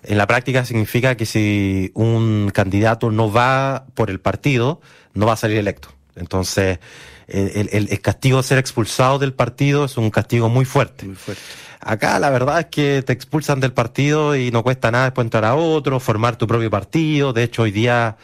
en 0.03 0.17
la 0.17 0.27
práctica 0.27 0.65
significa 0.65 1.15
que 1.15 1.25
si 1.25 1.91
un 1.93 2.51
candidato 2.53 3.11
no 3.11 3.31
va 3.31 3.85
por 3.93 4.09
el 4.09 4.19
partido, 4.19 4.81
no 5.13 5.25
va 5.25 5.33
a 5.33 5.37
salir 5.37 5.57
electo. 5.57 5.89
Entonces, 6.15 6.79
el, 7.27 7.69
el, 7.71 7.87
el 7.89 8.01
castigo 8.01 8.37
de 8.37 8.43
ser 8.43 8.57
expulsado 8.57 9.17
del 9.19 9.33
partido 9.33 9.85
es 9.85 9.97
un 9.97 10.09
castigo 10.09 10.49
muy 10.49 10.65
fuerte. 10.65 11.05
Muy 11.05 11.15
fuerte. 11.15 11.41
Acá 11.79 12.17
la 12.19 12.29
verdad 12.29 12.61
es 12.61 12.65
que 12.67 13.01
te 13.01 13.11
expulsan 13.11 13.59
del 13.59 13.73
partido 13.73 14.35
y 14.35 14.51
no 14.51 14.63
cuesta 14.63 14.89
nada 14.89 15.05
después 15.05 15.25
entrar 15.25 15.43
a 15.43 15.55
otro, 15.55 15.99
formar 15.99 16.37
tu 16.37 16.47
propio 16.47 16.69
partido. 16.69 17.33
De 17.33 17.43
hecho, 17.43 17.63
hoy 17.63 17.71
día 17.71 18.15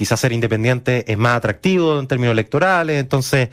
quizás 0.00 0.18
ser 0.18 0.32
independiente 0.32 1.04
es 1.12 1.18
más 1.18 1.36
atractivo 1.36 2.00
en 2.00 2.06
términos 2.06 2.32
electorales, 2.32 2.98
entonces 2.98 3.50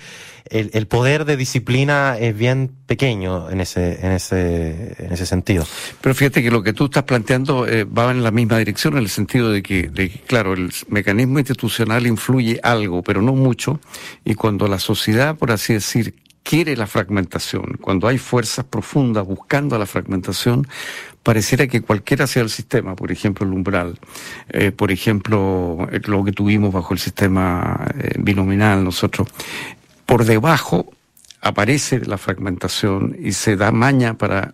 el, 0.50 0.88
poder 0.88 1.26
de 1.26 1.36
disciplina 1.36 2.18
es 2.18 2.38
bien 2.38 2.72
pequeño 2.86 3.50
en 3.50 3.60
ese, 3.60 4.00
en 4.02 4.14
ese, 4.14 4.96
en 4.98 5.12
ese 5.12 5.26
sentido. 5.26 5.68
Pero 6.00 6.16
fíjate 6.16 6.42
que 6.42 6.50
lo 6.50 6.64
que 6.64 6.72
tú 6.72 6.86
estás 6.86 7.04
planteando 7.04 7.68
eh, 7.68 7.84
va 7.84 8.12
en 8.12 8.24
la 8.24 8.32
misma 8.32 8.60
dirección, 8.60 8.94
en 8.94 9.00
el 9.00 9.10
sentido 9.10 9.52
de 9.52 9.62
que, 9.62 9.90
de 9.90 10.10
que, 10.10 10.20
claro, 10.20 10.54
el 10.54 10.72
mecanismo 10.88 11.38
institucional 11.38 12.08
influye 12.08 12.62
algo, 12.64 13.04
pero 13.04 13.22
no 13.22 13.34
mucho, 13.34 13.82
y 14.24 14.36
cuando 14.36 14.70
la 14.70 14.80
sociedad, 14.80 15.36
por 15.36 15.52
así 15.52 15.74
decir, 15.74 16.16
quiere 16.48 16.78
la 16.78 16.88
fragmentación, 16.88 17.78
cuando 17.82 18.08
hay 18.08 18.18
fuerzas 18.18 18.64
profundas 18.64 19.28
buscando 19.28 19.78
la 19.78 19.86
fragmentación, 19.86 20.66
pareciera 21.22 21.68
que 21.68 21.82
cualquiera 21.82 22.26
sea 22.26 22.42
el 22.44 22.50
sistema, 22.50 22.96
por 22.96 23.12
ejemplo 23.12 23.46
el 23.46 23.52
umbral, 23.52 24.00
eh, 24.48 24.72
por 24.72 24.90
ejemplo 24.90 25.90
lo 26.06 26.24
que 26.24 26.32
tuvimos 26.32 26.72
bajo 26.72 26.94
el 26.94 27.00
sistema 27.00 27.86
eh, 28.00 28.14
binominal 28.18 28.82
nosotros, 28.82 29.28
por 30.06 30.24
debajo 30.24 30.94
aparece 31.42 32.00
la 32.00 32.18
fragmentación 32.18 33.18
y 33.20 33.34
se 33.34 33.58
da 33.58 33.74
maña 33.74 34.14
para 34.14 34.54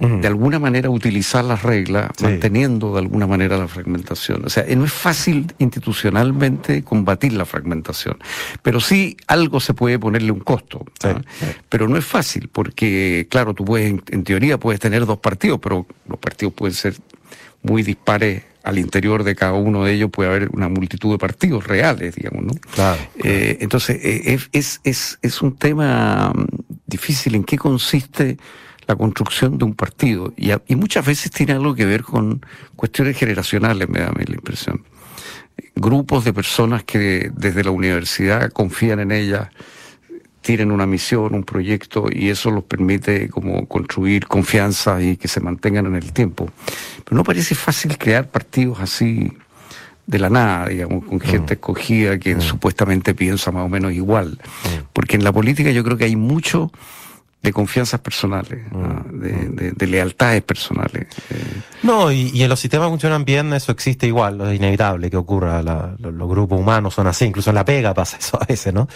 de 0.00 0.26
alguna 0.26 0.58
manera 0.58 0.88
utilizar 0.88 1.44
las 1.44 1.62
reglas, 1.62 2.10
sí. 2.16 2.24
manteniendo 2.24 2.94
de 2.94 3.00
alguna 3.00 3.26
manera 3.26 3.58
la 3.58 3.68
fragmentación. 3.68 4.44
O 4.46 4.48
sea, 4.48 4.64
no 4.74 4.84
es 4.84 4.92
fácil 4.92 5.52
institucionalmente 5.58 6.82
combatir 6.82 7.34
la 7.34 7.44
fragmentación, 7.44 8.18
pero 8.62 8.80
sí 8.80 9.16
algo 9.26 9.60
se 9.60 9.74
puede 9.74 9.98
ponerle 9.98 10.32
un 10.32 10.40
costo. 10.40 10.84
Sí, 11.00 11.08
sí. 11.38 11.46
Pero 11.68 11.88
no 11.88 11.96
es 11.96 12.04
fácil, 12.04 12.48
porque 12.48 13.26
claro, 13.30 13.52
tú 13.54 13.64
puedes, 13.64 13.94
en 14.10 14.24
teoría 14.24 14.58
puedes 14.58 14.80
tener 14.80 15.04
dos 15.04 15.18
partidos, 15.18 15.60
pero 15.62 15.86
los 16.08 16.18
partidos 16.18 16.54
pueden 16.54 16.74
ser 16.74 16.94
muy 17.62 17.82
dispares 17.82 18.44
al 18.62 18.78
interior 18.78 19.24
de 19.24 19.34
cada 19.34 19.54
uno 19.54 19.84
de 19.84 19.94
ellos 19.94 20.10
puede 20.10 20.30
haber 20.30 20.48
una 20.52 20.68
multitud 20.68 21.12
de 21.12 21.18
partidos 21.18 21.66
reales, 21.66 22.14
digamos, 22.14 22.44
¿no? 22.44 22.52
Claro. 22.74 23.00
claro. 23.18 23.36
Eh, 23.36 23.58
entonces, 23.60 23.98
eh, 24.02 24.38
es, 24.52 24.80
es, 24.84 25.18
es 25.22 25.42
un 25.42 25.56
tema 25.56 26.32
mm, 26.34 26.44
difícil. 26.86 27.34
¿En 27.34 27.44
qué 27.44 27.56
consiste 27.56 28.38
la 28.90 28.96
construcción 28.96 29.56
de 29.56 29.64
un 29.64 29.74
partido. 29.74 30.32
Y, 30.36 30.50
y 30.66 30.76
muchas 30.76 31.06
veces 31.06 31.30
tiene 31.30 31.52
algo 31.52 31.74
que 31.74 31.84
ver 31.84 32.02
con 32.02 32.44
cuestiones 32.76 33.16
generacionales, 33.16 33.88
me 33.88 34.00
da 34.00 34.12
la 34.12 34.34
impresión. 34.34 34.84
Grupos 35.76 36.24
de 36.24 36.32
personas 36.32 36.82
que 36.84 37.30
desde 37.34 37.62
la 37.62 37.70
universidad 37.70 38.50
confían 38.50 38.98
en 39.00 39.12
ella, 39.12 39.50
tienen 40.40 40.72
una 40.72 40.86
misión, 40.86 41.34
un 41.34 41.44
proyecto, 41.44 42.06
y 42.10 42.30
eso 42.30 42.50
los 42.50 42.64
permite 42.64 43.28
como 43.28 43.66
construir 43.66 44.26
confianza 44.26 45.00
y 45.00 45.16
que 45.16 45.28
se 45.28 45.40
mantengan 45.40 45.86
en 45.86 45.94
el 45.96 46.12
tiempo. 46.12 46.48
Pero 47.04 47.16
no 47.16 47.22
parece 47.22 47.54
fácil 47.54 47.96
crear 47.96 48.28
partidos 48.28 48.80
así 48.80 49.32
de 50.06 50.18
la 50.18 50.30
nada, 50.30 50.66
digamos, 50.66 51.04
con 51.04 51.20
gente 51.20 51.54
mm. 51.54 51.58
escogida 51.58 52.18
que 52.18 52.34
mm. 52.34 52.40
supuestamente 52.40 53.14
piensa 53.14 53.52
más 53.52 53.64
o 53.64 53.68
menos 53.68 53.92
igual. 53.92 54.30
Mm. 54.32 54.84
Porque 54.92 55.14
en 55.16 55.22
la 55.22 55.32
política 55.32 55.70
yo 55.70 55.84
creo 55.84 55.96
que 55.96 56.04
hay 56.04 56.16
mucho 56.16 56.72
de 57.42 57.52
confianzas 57.54 58.00
personales, 58.00 58.60
de, 59.12 59.86
lealtades 59.86 60.42
personales. 60.42 61.06
Eh. 61.30 61.60
No, 61.82 62.12
y, 62.12 62.42
en 62.42 62.48
los 62.50 62.60
sistemas 62.60 62.90
funcionan 62.90 63.24
bien, 63.24 63.52
eso 63.54 63.72
existe 63.72 64.06
igual, 64.06 64.40
es 64.42 64.56
inevitable 64.56 65.10
que 65.10 65.16
ocurra, 65.16 65.62
los 65.62 66.28
grupos 66.28 66.60
humanos 66.60 66.92
son 66.92 67.06
así, 67.06 67.24
incluso 67.24 67.48
en 67.48 67.56
la 67.56 67.64
pega 67.64 67.94
pasa 67.94 68.16
eso 68.20 68.38
a 68.40 68.44
veces, 68.44 68.74
¿no? 68.74 68.88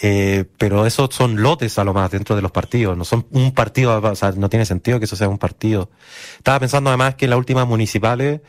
Eh, 0.00 0.44
pero 0.56 0.86
esos 0.86 1.14
son 1.14 1.42
lotes 1.42 1.78
a 1.78 1.84
lo 1.84 1.92
más 1.92 2.10
dentro 2.10 2.34
de 2.34 2.40
los 2.40 2.50
partidos, 2.50 2.96
no 2.96 3.04
son 3.04 3.26
un 3.30 3.52
partido, 3.52 4.00
o 4.00 4.14
sea, 4.16 4.32
no 4.32 4.48
tiene 4.48 4.64
sentido 4.64 4.98
que 4.98 5.04
eso 5.04 5.16
sea 5.16 5.28
un 5.28 5.38
partido. 5.38 5.90
Estaba 6.38 6.60
pensando 6.60 6.88
además 6.88 7.16
que 7.16 7.26
en 7.26 7.30
las 7.30 7.38
últimas 7.38 7.66
municipales, 7.68 8.40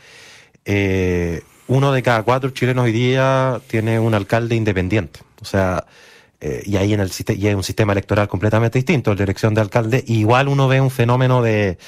eh, 0.64 1.42
uno 1.66 1.92
de 1.92 2.02
cada 2.02 2.22
cuatro 2.22 2.50
chilenos 2.50 2.84
hoy 2.84 2.92
día 2.92 3.60
tiene 3.66 3.98
un 3.98 4.14
alcalde 4.14 4.54
independiente. 4.54 5.20
O 5.42 5.44
sea, 5.44 5.84
eh, 6.46 6.62
y 6.66 6.76
ahí 6.76 6.92
en 6.92 7.00
el 7.00 7.10
y 7.26 7.46
hay 7.46 7.54
un 7.54 7.62
sistema 7.62 7.92
electoral 7.94 8.28
completamente 8.28 8.78
distinto, 8.78 9.14
la 9.14 9.22
elección 9.22 9.54
de 9.54 9.62
alcalde, 9.62 10.04
igual 10.06 10.48
uno 10.48 10.68
ve 10.68 10.78
un 10.78 10.90
fenómeno 10.90 11.40
de 11.40 11.78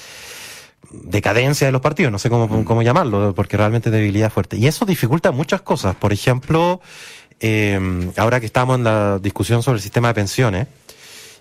decadencia 0.91 1.67
de 1.67 1.73
los 1.73 1.83
partidos, 1.83 2.11
no 2.11 2.19
sé 2.19 2.31
cómo, 2.31 2.49
mm. 2.49 2.65
cómo 2.65 2.81
llamarlo, 2.81 3.35
porque 3.35 3.59
realmente 3.59 3.91
debilidad 3.91 4.33
fuerte. 4.33 4.57
Y 4.57 4.67
eso 4.67 4.87
dificulta 4.87 5.31
muchas 5.31 5.61
cosas. 5.61 5.95
Por 5.97 6.15
ejemplo, 6.15 6.81
eh, 7.39 7.79
ahora 8.17 8.41
que 8.41 8.47
estamos 8.47 8.79
en 8.79 8.85
la 8.85 9.19
discusión 9.19 9.63
sobre 9.63 9.77
el 9.77 9.83
sistema 9.83 10.09
de 10.09 10.15
pensiones 10.15 10.69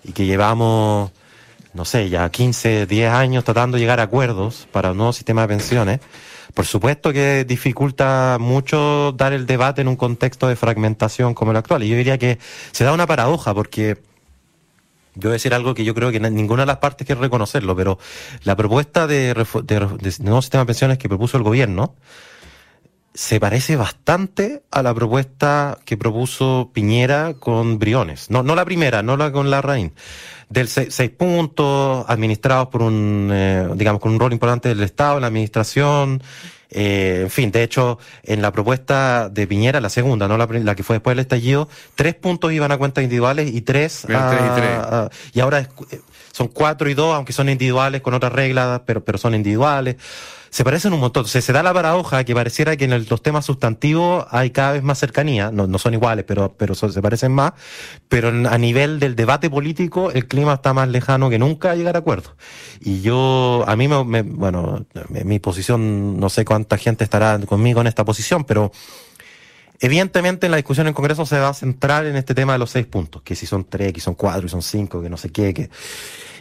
y 0.04 0.12
que 0.12 0.26
llevamos, 0.26 1.10
no 1.76 1.84
sé, 1.84 2.08
ya 2.08 2.28
15, 2.28 2.86
10 2.86 3.12
años 3.12 3.44
tratando 3.44 3.76
de 3.76 3.82
llegar 3.82 4.00
a 4.00 4.04
acuerdos 4.04 4.66
para 4.72 4.92
un 4.92 4.96
nuevo 4.96 5.12
sistema 5.12 5.42
de 5.42 5.48
pensiones, 5.48 6.00
por 6.54 6.64
supuesto 6.64 7.12
que 7.12 7.44
dificulta 7.44 8.38
mucho 8.40 9.12
dar 9.12 9.34
el 9.34 9.46
debate 9.46 9.82
en 9.82 9.88
un 9.88 9.96
contexto 9.96 10.48
de 10.48 10.56
fragmentación 10.56 11.34
como 11.34 11.50
el 11.50 11.58
actual. 11.58 11.82
Y 11.82 11.88
yo 11.88 11.96
diría 11.96 12.16
que 12.16 12.38
se 12.72 12.82
da 12.82 12.94
una 12.94 13.06
paradoja 13.06 13.52
porque 13.52 13.98
yo 15.14 15.28
voy 15.28 15.32
a 15.32 15.32
decir 15.34 15.52
algo 15.52 15.74
que 15.74 15.84
yo 15.84 15.94
creo 15.94 16.10
que 16.10 16.18
ninguna 16.18 16.62
de 16.62 16.66
las 16.66 16.78
partes 16.78 17.06
quiere 17.06 17.20
reconocerlo, 17.20 17.76
pero 17.76 17.98
la 18.44 18.56
propuesta 18.56 19.06
de, 19.06 19.34
nuevo 20.20 20.42
sistema 20.42 20.62
de 20.62 20.66
pensiones 20.66 20.98
que 20.98 21.08
propuso 21.08 21.36
el 21.36 21.42
gobierno 21.42 21.94
se 23.12 23.40
parece 23.40 23.76
bastante 23.76 24.62
a 24.70 24.82
la 24.82 24.94
propuesta 24.94 25.78
que 25.86 25.96
propuso 25.96 26.70
Piñera 26.74 27.34
con 27.34 27.78
Briones. 27.78 28.30
No, 28.30 28.42
no 28.42 28.54
la 28.54 28.66
primera, 28.66 29.02
no 29.02 29.16
la 29.16 29.32
con 29.32 29.50
la 29.50 29.62
Raín. 29.62 29.94
Del 30.48 30.68
seis, 30.68 31.10
puntos, 31.10 32.04
administrados 32.08 32.68
por 32.68 32.82
un, 32.82 33.30
eh, 33.32 33.68
digamos, 33.74 34.00
con 34.00 34.12
un 34.12 34.20
rol 34.20 34.32
importante 34.32 34.68
del 34.68 34.82
Estado 34.82 35.16
en 35.16 35.22
la 35.22 35.26
administración, 35.26 36.22
eh, 36.70 37.20
en 37.22 37.30
fin, 37.30 37.50
de 37.50 37.62
hecho, 37.62 37.98
en 38.22 38.42
la 38.42 38.52
propuesta 38.52 39.28
de 39.28 39.46
Piñera, 39.46 39.80
la 39.80 39.88
segunda, 39.88 40.28
no 40.28 40.36
la, 40.36 40.46
la, 40.46 40.74
que 40.74 40.82
fue 40.82 40.96
después 40.96 41.16
del 41.16 41.20
estallido, 41.20 41.68
tres 41.94 42.14
puntos 42.14 42.52
iban 42.52 42.72
a 42.72 42.78
cuentas 42.78 43.02
individuales 43.02 43.54
y 43.54 43.60
tres, 43.60 44.04
a, 44.08 45.10
y, 45.32 45.38
y 45.38 45.40
ahora 45.40 45.60
eh, 45.60 46.00
son 46.32 46.48
cuatro 46.48 46.88
y 46.90 46.94
dos, 46.94 47.14
aunque 47.14 47.32
son 47.32 47.48
individuales 47.48 48.00
con 48.00 48.14
otras 48.14 48.32
reglas, 48.32 48.82
pero, 48.84 49.04
pero 49.04 49.18
son 49.18 49.34
individuales 49.34 49.96
se 50.50 50.64
parecen 50.64 50.92
un 50.92 51.00
montón. 51.00 51.26
se 51.26 51.52
da 51.52 51.62
la 51.62 51.72
paradoja 51.72 52.24
que 52.24 52.34
pareciera 52.34 52.76
que 52.76 52.84
en 52.84 53.06
los 53.08 53.22
temas 53.22 53.44
sustantivos 53.44 54.26
hay 54.30 54.50
cada 54.50 54.72
vez 54.72 54.82
más 54.82 54.98
cercanía, 54.98 55.50
no, 55.50 55.66
no 55.66 55.78
son 55.78 55.94
iguales, 55.94 56.24
pero, 56.26 56.54
pero 56.56 56.74
se 56.74 57.02
parecen 57.02 57.32
más, 57.32 57.52
pero 58.08 58.28
a 58.28 58.58
nivel 58.58 58.98
del 59.00 59.16
debate 59.16 59.50
político 59.50 60.10
el 60.10 60.26
clima 60.26 60.54
está 60.54 60.72
más 60.72 60.88
lejano 60.88 61.30
que 61.30 61.38
nunca 61.38 61.72
a 61.72 61.74
llegar 61.76 61.96
a 61.96 62.00
acuerdos. 62.00 62.34
Y 62.80 63.00
yo, 63.00 63.64
a 63.66 63.76
mí 63.76 63.88
me, 63.88 64.22
bueno, 64.22 64.86
mi 65.08 65.38
posición, 65.38 66.18
no 66.18 66.28
sé 66.28 66.44
cuánta 66.44 66.78
gente 66.78 67.04
estará 67.04 67.38
conmigo 67.40 67.80
en 67.80 67.86
esta 67.86 68.04
posición, 68.04 68.44
pero 68.44 68.72
Evidentemente 69.80 70.46
en 70.46 70.50
la 70.50 70.56
discusión 70.56 70.86
en 70.86 70.94
Congreso 70.94 71.26
se 71.26 71.38
va 71.38 71.48
a 71.48 71.54
centrar 71.54 72.06
en 72.06 72.16
este 72.16 72.34
tema 72.34 72.54
de 72.54 72.58
los 72.58 72.70
seis 72.70 72.86
puntos, 72.86 73.22
que 73.22 73.34
si 73.34 73.46
son 73.46 73.64
tres, 73.64 73.92
que 73.92 74.00
son 74.00 74.14
cuatro, 74.14 74.42
que 74.42 74.48
son 74.48 74.62
cinco, 74.62 75.02
que 75.02 75.10
no 75.10 75.16
sé 75.16 75.30
qué, 75.30 75.52
que 75.52 75.70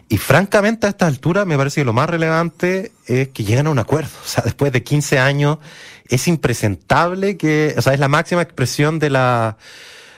y 0.08 0.18
francamente 0.18 0.86
a 0.86 0.92
esta 0.92 1.08
altura 1.08 1.46
me 1.46 1.58
parece 1.58 1.82
que 1.82 1.86
lo 1.86 1.94
más 1.94 2.10
relevante 2.10 2.92
es 3.08 3.30
que 3.30 3.44
llegan 3.44 3.68
a 3.68 3.72
un 3.72 3.80
acuerdo. 3.80 4.12
O 4.24 4.28
sea, 4.28 4.44
después 4.44 4.72
de 4.72 4.84
15 4.84 5.18
años 5.18 5.58
es 6.08 6.28
impresentable 6.28 7.38
que, 7.38 7.74
o 7.76 7.82
sea, 7.82 7.94
es 7.94 8.00
la 8.00 8.08
máxima 8.08 8.42
expresión 8.42 9.00
de 9.00 9.10
la 9.10 9.58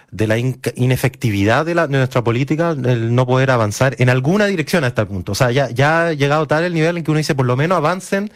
de 0.09 0.25
la 0.25 0.37
inefectividad 0.37 1.65
de, 1.65 1.75
la, 1.75 1.87
nuestra 1.87 2.23
política, 2.23 2.71
el 2.71 3.13
no 3.13 3.27
poder 3.27 3.51
avanzar 3.51 3.95
en 3.99 4.09
alguna 4.09 4.45
dirección 4.45 4.85
a 4.85 4.87
este 4.87 5.05
punto. 5.05 5.33
O 5.33 5.35
sea, 5.35 5.51
ya, 5.51 5.69
ya 5.69 6.07
ha 6.07 6.13
llegado 6.13 6.47
tal 6.47 6.63
el 6.63 6.73
nivel 6.73 6.97
en 6.97 7.03
que 7.03 7.11
uno 7.11 7.17
dice, 7.17 7.35
por 7.35 7.45
lo 7.45 7.57
menos 7.57 7.77
avancen 7.77 8.31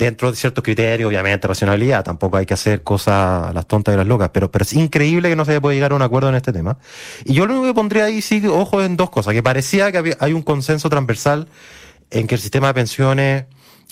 dentro 0.00 0.30
de 0.30 0.36
ciertos 0.36 0.64
criterios, 0.64 1.08
obviamente, 1.08 1.46
racionalidad, 1.46 2.02
tampoco 2.02 2.38
hay 2.38 2.46
que 2.46 2.54
hacer 2.54 2.82
cosas 2.82 3.54
las 3.54 3.66
tontas 3.66 3.94
y 3.94 3.98
las 3.98 4.06
locas, 4.06 4.30
pero, 4.32 4.50
pero 4.50 4.62
es 4.62 4.72
increíble 4.72 5.28
que 5.28 5.36
no 5.36 5.44
se 5.44 5.60
pueda 5.60 5.74
llegar 5.74 5.92
a 5.92 5.94
un 5.94 6.00
acuerdo 6.00 6.30
en 6.30 6.36
este 6.36 6.54
tema. 6.54 6.78
Y 7.26 7.34
yo 7.34 7.46
lo 7.46 7.52
único 7.52 7.66
que 7.68 7.74
pondría 7.74 8.04
ahí, 8.06 8.22
sí, 8.22 8.42
ojo 8.46 8.82
en 8.82 8.96
dos 8.96 9.10
cosas, 9.10 9.34
que 9.34 9.42
parecía 9.42 9.92
que 9.92 10.16
hay 10.18 10.32
un 10.32 10.40
consenso 10.40 10.88
transversal 10.88 11.48
en 12.10 12.26
que 12.26 12.34
el 12.34 12.40
sistema 12.40 12.68
de 12.68 12.74
pensiones, 12.74 13.44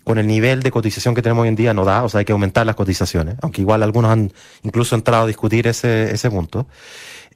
con 0.03 0.17
el 0.17 0.27
nivel 0.27 0.63
de 0.63 0.71
cotización 0.71 1.15
que 1.15 1.21
tenemos 1.21 1.43
hoy 1.43 1.49
en 1.49 1.57
día, 1.57 1.75
no 1.75 1.85
da, 1.85 2.03
o 2.03 2.09
sea, 2.09 2.21
hay 2.21 2.25
que 2.25 2.33
aumentar 2.33 2.65
las 2.65 2.75
cotizaciones, 2.75 3.37
aunque 3.43 3.61
igual 3.61 3.83
algunos 3.83 4.11
han 4.11 4.33
incluso 4.63 4.95
entrado 4.95 5.25
a 5.25 5.27
discutir 5.27 5.67
ese, 5.67 6.11
ese 6.11 6.31
punto. 6.31 6.67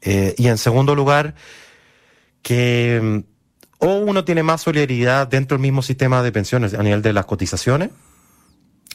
Eh, 0.01 0.35
y 0.39 0.49
en 0.49 0.57
segundo 0.57 0.95
lugar, 0.95 1.35
que 2.41 3.01
mm, 3.03 3.87
o 3.87 3.97
uno 3.97 4.25
tiene 4.25 4.43
más 4.43 4.63
solidaridad 4.63 5.29
dentro 5.29 5.59
del 5.59 5.63
mismo 5.63 5.83
sistema 5.83 6.23
de 6.23 6.33
pensiones 6.33 6.73
a 6.73 6.83
nivel 6.83 7.03
de 7.03 7.13
las 7.13 7.27
cotizaciones, 7.27 7.91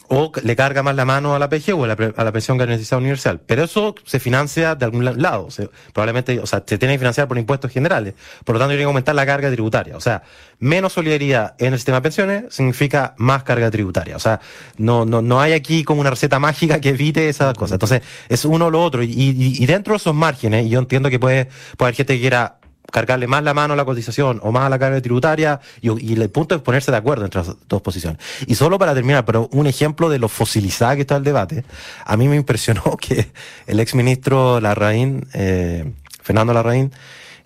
o 0.08 0.32
le 0.42 0.56
carga 0.56 0.82
más 0.82 0.96
la 0.96 1.04
mano 1.04 1.34
a 1.34 1.38
la 1.38 1.48
PG 1.48 1.74
o 1.74 1.84
a 1.84 1.86
la, 1.86 2.32
pensión 2.32 2.58
garantizada 2.58 2.98
universal. 2.98 3.40
Pero 3.46 3.64
eso 3.64 3.94
se 4.04 4.18
financia 4.18 4.74
de 4.74 4.84
algún 4.84 5.04
lado. 5.04 5.48
probablemente, 5.92 6.38
o 6.40 6.46
sea, 6.46 6.62
se 6.66 6.78
tiene 6.78 6.94
que 6.94 6.98
financiar 6.98 7.28
por 7.28 7.38
impuestos 7.38 7.70
generales. 7.70 8.14
Por 8.44 8.54
lo 8.54 8.58
tanto, 8.58 8.70
tiene 8.70 8.82
que 8.82 8.86
aumentar 8.86 9.14
la 9.14 9.26
carga 9.26 9.50
tributaria. 9.50 9.96
O 9.96 10.00
sea, 10.00 10.22
menos 10.58 10.92
solidaridad 10.92 11.54
en 11.58 11.72
el 11.72 11.78
sistema 11.78 11.98
de 11.98 12.02
pensiones 12.02 12.44
significa 12.48 13.14
más 13.18 13.42
carga 13.42 13.70
tributaria. 13.70 14.16
O 14.16 14.20
sea, 14.20 14.40
no, 14.78 15.04
no, 15.04 15.22
no 15.22 15.40
hay 15.40 15.52
aquí 15.52 15.84
como 15.84 16.00
una 16.00 16.10
receta 16.10 16.38
mágica 16.38 16.80
que 16.80 16.90
evite 16.90 17.28
esas 17.28 17.54
cosas. 17.54 17.74
Entonces, 17.74 18.02
es 18.28 18.44
uno 18.44 18.66
o 18.66 18.70
lo 18.70 18.82
otro. 18.82 19.02
Y, 19.02 19.10
y, 19.10 19.62
y 19.62 19.66
dentro 19.66 19.92
de 19.92 19.98
esos 19.98 20.14
márgenes, 20.14 20.68
yo 20.68 20.78
entiendo 20.78 21.10
que 21.10 21.18
puede, 21.18 21.46
puede 21.76 21.88
haber 21.88 21.94
gente 21.94 22.14
que 22.14 22.20
quiera 22.20 22.57
cargarle 22.90 23.26
más 23.26 23.42
la 23.42 23.54
mano 23.54 23.74
a 23.74 23.76
la 23.76 23.84
cotización 23.84 24.40
o 24.42 24.52
más 24.52 24.64
a 24.64 24.68
la 24.68 24.78
carga 24.78 25.00
tributaria 25.00 25.60
y, 25.80 25.88
el 25.88 26.30
punto 26.30 26.54
es 26.54 26.62
ponerse 26.62 26.90
de 26.90 26.96
acuerdo 26.96 27.24
entre 27.24 27.40
las 27.40 27.54
dos 27.68 27.82
posiciones. 27.82 28.18
Y 28.46 28.54
solo 28.54 28.78
para 28.78 28.94
terminar, 28.94 29.24
pero 29.24 29.48
un 29.52 29.66
ejemplo 29.66 30.08
de 30.08 30.18
lo 30.18 30.28
fosilizado 30.28 30.96
que 30.96 31.02
está 31.02 31.16
el 31.16 31.24
debate, 31.24 31.64
a 32.04 32.16
mí 32.16 32.28
me 32.28 32.36
impresionó 32.36 32.96
que 33.00 33.30
el 33.66 33.80
exministro 33.80 34.60
Larraín, 34.60 35.26
eh, 35.34 35.92
Fernando 36.22 36.52
Larraín, 36.52 36.92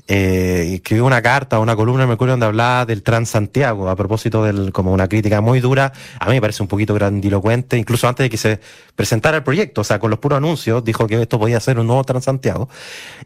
eh, 0.08 0.74
escribió 0.74 1.06
una 1.06 1.22
carta, 1.22 1.60
una 1.60 1.76
columna 1.76 2.02
en 2.02 2.08
Mercurio 2.08 2.32
donde 2.32 2.46
hablaba 2.46 2.84
del 2.84 3.02
Transantiago, 3.02 3.88
a 3.88 3.94
propósito 3.94 4.42
del, 4.42 4.72
como 4.72 4.92
una 4.92 5.08
crítica 5.08 5.40
muy 5.40 5.60
dura, 5.60 5.92
a 6.18 6.26
mí 6.26 6.32
me 6.32 6.40
parece 6.40 6.62
un 6.62 6.68
poquito 6.68 6.92
grandilocuente, 6.92 7.78
incluso 7.78 8.08
antes 8.08 8.24
de 8.24 8.30
que 8.30 8.36
se 8.36 8.60
presentara 8.96 9.36
el 9.36 9.42
proyecto, 9.44 9.82
o 9.82 9.84
sea, 9.84 10.00
con 10.00 10.10
los 10.10 10.18
puros 10.18 10.38
anuncios, 10.38 10.84
dijo 10.84 11.06
que 11.06 11.22
esto 11.22 11.38
podía 11.38 11.60
ser 11.60 11.78
un 11.78 11.86
nuevo 11.86 12.02
Transantiago. 12.02 12.68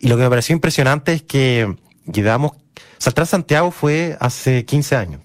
Y 0.00 0.08
lo 0.08 0.16
que 0.16 0.24
me 0.24 0.28
pareció 0.28 0.54
impresionante 0.54 1.14
es 1.14 1.22
que 1.22 1.76
llevamos, 2.12 2.52
Saltar 2.98 3.26
Santiago 3.26 3.70
fue 3.70 4.16
hace 4.20 4.64
15 4.64 4.96
años. 4.96 5.20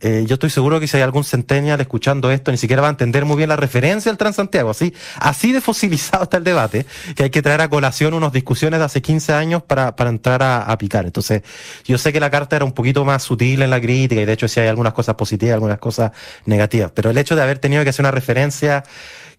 Eh, 0.00 0.24
yo 0.26 0.34
estoy 0.34 0.50
seguro 0.50 0.80
que 0.80 0.86
si 0.86 0.98
hay 0.98 1.02
algún 1.02 1.24
centennial 1.24 1.80
escuchando 1.80 2.30
esto, 2.30 2.50
ni 2.50 2.58
siquiera 2.58 2.82
va 2.82 2.88
a 2.88 2.90
entender 2.90 3.24
muy 3.24 3.36
bien 3.36 3.48
la 3.48 3.56
referencia 3.56 4.10
al 4.10 4.18
Transantiago. 4.18 4.68
Así, 4.68 4.92
así 5.16 5.52
de 5.52 5.62
fosilizado 5.62 6.24
está 6.24 6.36
el 6.36 6.44
debate, 6.44 6.84
que 7.16 7.24
hay 7.24 7.30
que 7.30 7.40
traer 7.40 7.62
a 7.62 7.70
colación 7.70 8.12
unas 8.12 8.30
discusiones 8.30 8.80
de 8.80 8.84
hace 8.84 9.00
15 9.00 9.32
años 9.32 9.62
para, 9.62 9.96
para 9.96 10.10
entrar 10.10 10.42
a, 10.42 10.64
a, 10.64 10.76
picar. 10.76 11.06
Entonces, 11.06 11.42
yo 11.84 11.96
sé 11.96 12.12
que 12.12 12.20
la 12.20 12.30
carta 12.30 12.56
era 12.56 12.66
un 12.66 12.72
poquito 12.72 13.06
más 13.06 13.22
sutil 13.22 13.62
en 13.62 13.70
la 13.70 13.80
crítica 13.80 14.20
y 14.20 14.26
de 14.26 14.32
hecho 14.34 14.46
si 14.46 14.60
hay 14.60 14.68
algunas 14.68 14.92
cosas 14.92 15.14
positivas, 15.14 15.54
algunas 15.54 15.78
cosas 15.78 16.12
negativas. 16.44 16.90
Pero 16.94 17.08
el 17.08 17.16
hecho 17.16 17.34
de 17.34 17.42
haber 17.42 17.58
tenido 17.58 17.82
que 17.82 17.88
hacer 17.88 18.02
una 18.02 18.10
referencia 18.10 18.84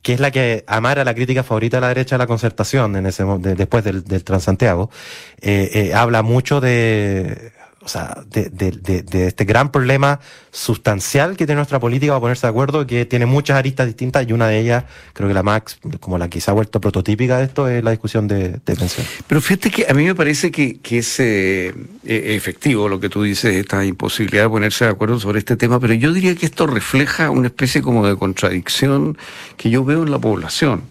que 0.05 0.13
es 0.13 0.19
la 0.19 0.29
que 0.29 0.63
amara 0.67 1.03
la 1.03 1.15
crítica 1.15 1.41
favorita 1.41 1.77
de 1.77 1.81
la 1.81 1.87
derecha 1.87 2.13
de 2.13 2.19
la 2.19 2.27
concertación 2.27 2.95
en 2.95 3.07
ese 3.07 3.23
después 3.39 3.83
del, 3.83 4.03
del 4.03 4.23
Transantiago, 4.23 4.91
eh, 5.41 5.71
eh, 5.73 5.93
habla 5.95 6.21
mucho 6.21 6.61
de 6.61 7.51
o 7.85 7.87
sea, 7.87 8.17
de, 8.31 8.49
de, 8.49 9.03
de, 9.03 9.27
este 9.27 9.45
gran 9.45 9.71
problema 9.71 10.19
sustancial 10.49 11.37
que 11.37 11.45
tiene 11.45 11.57
nuestra 11.57 11.79
política 11.79 12.13
para 12.13 12.19
ponerse 12.19 12.47
de 12.47 12.49
acuerdo, 12.49 12.87
que 12.87 13.05
tiene 13.05 13.27
muchas 13.27 13.57
aristas 13.57 13.85
distintas 13.85 14.27
y 14.27 14.33
una 14.33 14.47
de 14.47 14.59
ellas, 14.59 14.85
creo 15.13 15.27
que 15.27 15.35
la 15.35 15.43
más, 15.43 15.61
como 15.99 16.17
la 16.17 16.27
que 16.27 16.41
se 16.41 16.49
ha 16.49 16.55
vuelto 16.55 16.81
prototípica 16.81 17.37
de 17.37 17.43
esto, 17.43 17.67
es 17.67 17.83
la 17.83 17.91
discusión 17.91 18.27
de, 18.27 18.53
de 18.53 18.75
pensiones. 18.75 19.07
Pero 19.27 19.39
fíjate 19.39 19.69
que 19.69 19.85
a 19.87 19.93
mí 19.93 20.03
me 20.03 20.15
parece 20.15 20.49
que, 20.49 20.79
que 20.79 20.97
es 20.97 21.19
eh, 21.19 21.75
e, 22.03 22.35
efectivo 22.35 22.89
lo 22.89 22.99
que 22.99 23.07
tú 23.07 23.21
dices, 23.21 23.53
esta 23.53 23.85
imposibilidad 23.85 24.45
de 24.45 24.49
ponerse 24.49 24.85
de 24.85 24.91
acuerdo 24.91 25.19
sobre 25.19 25.37
este 25.37 25.55
tema, 25.55 25.79
pero 25.79 25.93
yo 25.93 26.11
diría 26.11 26.33
que 26.33 26.47
esto 26.47 26.65
refleja 26.65 27.29
una 27.29 27.49
especie 27.49 27.83
como 27.83 28.07
de 28.07 28.15
contradicción 28.15 29.15
que 29.57 29.69
yo 29.69 29.85
veo 29.85 30.01
en 30.01 30.09
la 30.09 30.17
población. 30.17 30.81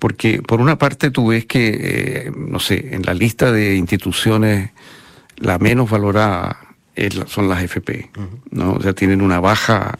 Porque 0.00 0.42
por 0.42 0.60
una 0.60 0.78
parte 0.78 1.12
tú 1.12 1.28
ves 1.28 1.44
que, 1.44 2.24
eh, 2.26 2.32
no 2.34 2.58
sé, 2.58 2.88
en 2.92 3.02
la 3.02 3.14
lista 3.14 3.52
de 3.52 3.76
instituciones 3.76 4.70
la 5.40 5.58
menos 5.58 5.90
valorada 5.90 6.58
son 7.26 7.48
las 7.48 7.62
FP, 7.62 8.10
¿no? 8.50 8.74
O 8.74 8.82
sea, 8.82 8.92
tienen 8.92 9.22
una 9.22 9.40
baja 9.40 9.98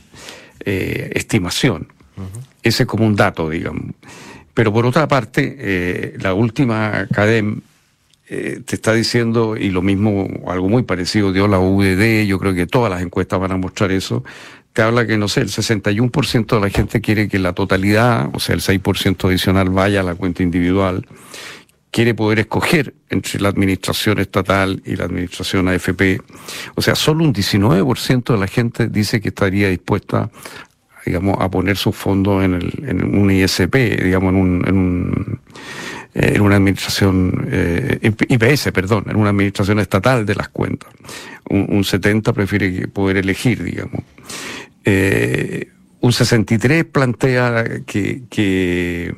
eh, 0.65 1.11
estimación. 1.15 1.89
Ese 2.63 2.83
es 2.83 2.87
como 2.87 3.07
un 3.07 3.17
dato, 3.17 3.49
digamos. 3.49 3.95
Pero 4.53 4.73
por 4.73 4.85
otra 4.85 5.09
parte, 5.09 5.57
eh, 5.59 6.17
la 6.21 6.35
última 6.35 7.07
CADEM 7.11 7.63
eh, 8.29 8.61
te 8.65 8.75
está 8.77 8.93
diciendo, 8.93 9.57
y 9.57 9.71
lo 9.71 9.81
mismo, 9.81 10.29
algo 10.47 10.69
muy 10.69 10.83
parecido 10.83 11.33
dio 11.33 11.49
la 11.49 11.59
UDD, 11.59 12.27
yo 12.27 12.39
creo 12.39 12.53
que 12.55 12.67
todas 12.67 12.91
las 12.91 13.01
encuestas 13.01 13.41
van 13.41 13.53
a 13.53 13.57
mostrar 13.57 13.91
eso, 13.91 14.23
te 14.73 14.83
habla 14.83 15.07
que, 15.07 15.17
no 15.17 15.29
sé, 15.29 15.41
el 15.41 15.49
61% 15.49 16.47
de 16.47 16.61
la 16.61 16.71
gente 16.71 17.01
quiere 17.01 17.29
que 17.29 17.39
la 17.39 17.55
totalidad, 17.55 18.29
o 18.35 18.39
sea, 18.39 18.55
el 18.55 18.61
6% 18.61 19.29
adicional 19.29 19.71
vaya 19.71 20.01
a 20.01 20.05
la 20.05 20.15
cuenta 20.15 20.43
individual, 20.43 21.07
quiere 21.91 22.15
poder 22.15 22.41
escoger 22.41 22.95
entre 23.09 23.41
la 23.41 23.49
administración 23.49 24.19
estatal 24.19 24.83
y 24.85 24.97
la 24.97 25.05
administración 25.05 25.69
AFP. 25.69 26.21
O 26.77 26.83
sea, 26.83 26.95
solo 26.95 27.25
un 27.25 27.35
19% 27.35 28.33
de 28.33 28.39
la 28.39 28.47
gente 28.47 28.89
dice 28.89 29.21
que 29.21 29.29
estaría 29.29 29.69
dispuesta 29.69 30.31
digamos, 31.05 31.39
a 31.41 31.51
poner 31.51 31.77
sus 31.77 31.97
fondos 31.97 32.45
en, 32.45 32.55
un 32.55 33.31
ISP, 33.31 33.75
digamos, 34.03 34.33
en, 34.33 34.39
un, 34.39 34.65
en, 34.67 34.77
un, 34.77 35.41
eh, 36.15 36.33
en 36.35 36.41
una 36.43 36.57
administración, 36.57 37.49
eh, 37.51 38.13
IPS, 38.29 38.71
perdón, 38.73 39.05
en 39.09 39.17
una 39.17 39.31
administración 39.31 39.79
estatal 39.79 40.27
de 40.27 40.35
las 40.35 40.49
cuentas. 40.49 40.91
Un, 41.49 41.67
un 41.71 41.85
70 41.85 42.33
prefiere 42.33 42.89
poder 42.89 43.17
elegir, 43.17 43.63
digamos. 43.63 44.03
Eh, 44.85 45.69
un 46.01 46.13
63 46.13 46.85
plantea 46.85 47.65
que, 47.87 48.23
que 48.31 49.13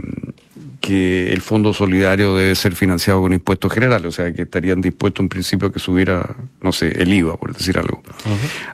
que 0.83 1.33
el 1.33 1.41
Fondo 1.41 1.73
Solidario 1.73 2.35
debe 2.35 2.55
ser 2.57 2.75
financiado 2.75 3.23
con 3.23 3.33
impuestos 3.33 3.73
generales, 3.73 4.09
o 4.09 4.11
sea, 4.11 4.33
que 4.33 4.43
estarían 4.43 4.81
dispuestos 4.81 5.23
en 5.23 5.29
principio 5.29 5.69
a 5.69 5.73
que 5.73 5.79
subiera, 5.79 6.37
no 6.61 6.73
sé, 6.73 6.89
el 7.01 7.15
IVA, 7.15 7.37
por 7.39 7.57
decir 7.57 7.79
algo. 7.79 8.03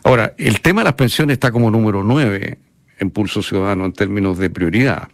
Ahora, 0.02 0.34
el 0.38 0.60
tema 0.62 0.80
de 0.80 0.86
las 0.86 0.94
pensiones 0.94 1.34
está 1.34 1.52
como 1.52 1.70
número 1.70 2.02
9 2.02 2.58
en 2.98 3.10
Pulso 3.10 3.42
Ciudadano 3.42 3.84
en 3.84 3.92
términos 3.92 4.38
de 4.38 4.48
prioridad. 4.48 5.08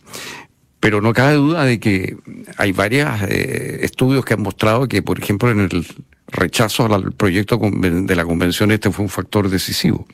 Pero 0.79 1.01
no 1.01 1.13
cabe 1.13 1.35
duda 1.35 1.65
de 1.65 1.81
que 1.81 2.17
hay 2.57 2.71
varios 2.73 3.11
eh, 3.29 3.81
estudios 3.83 4.25
que 4.25 4.35
han 4.35 4.43
mostrado 4.43 4.87
que, 4.87 5.03
por 5.03 5.19
ejemplo, 5.19 5.51
en 5.51 5.61
el 5.61 5.87
rechazo 6.29 6.87
al 6.95 7.13
proyecto 7.13 7.59
de 7.61 8.17
la 8.17 8.25
convención 8.25 8.71
este 8.71 8.91
fue 8.91 9.05
un 9.05 9.09
factor 9.09 9.49
decisivo. 9.49 10.07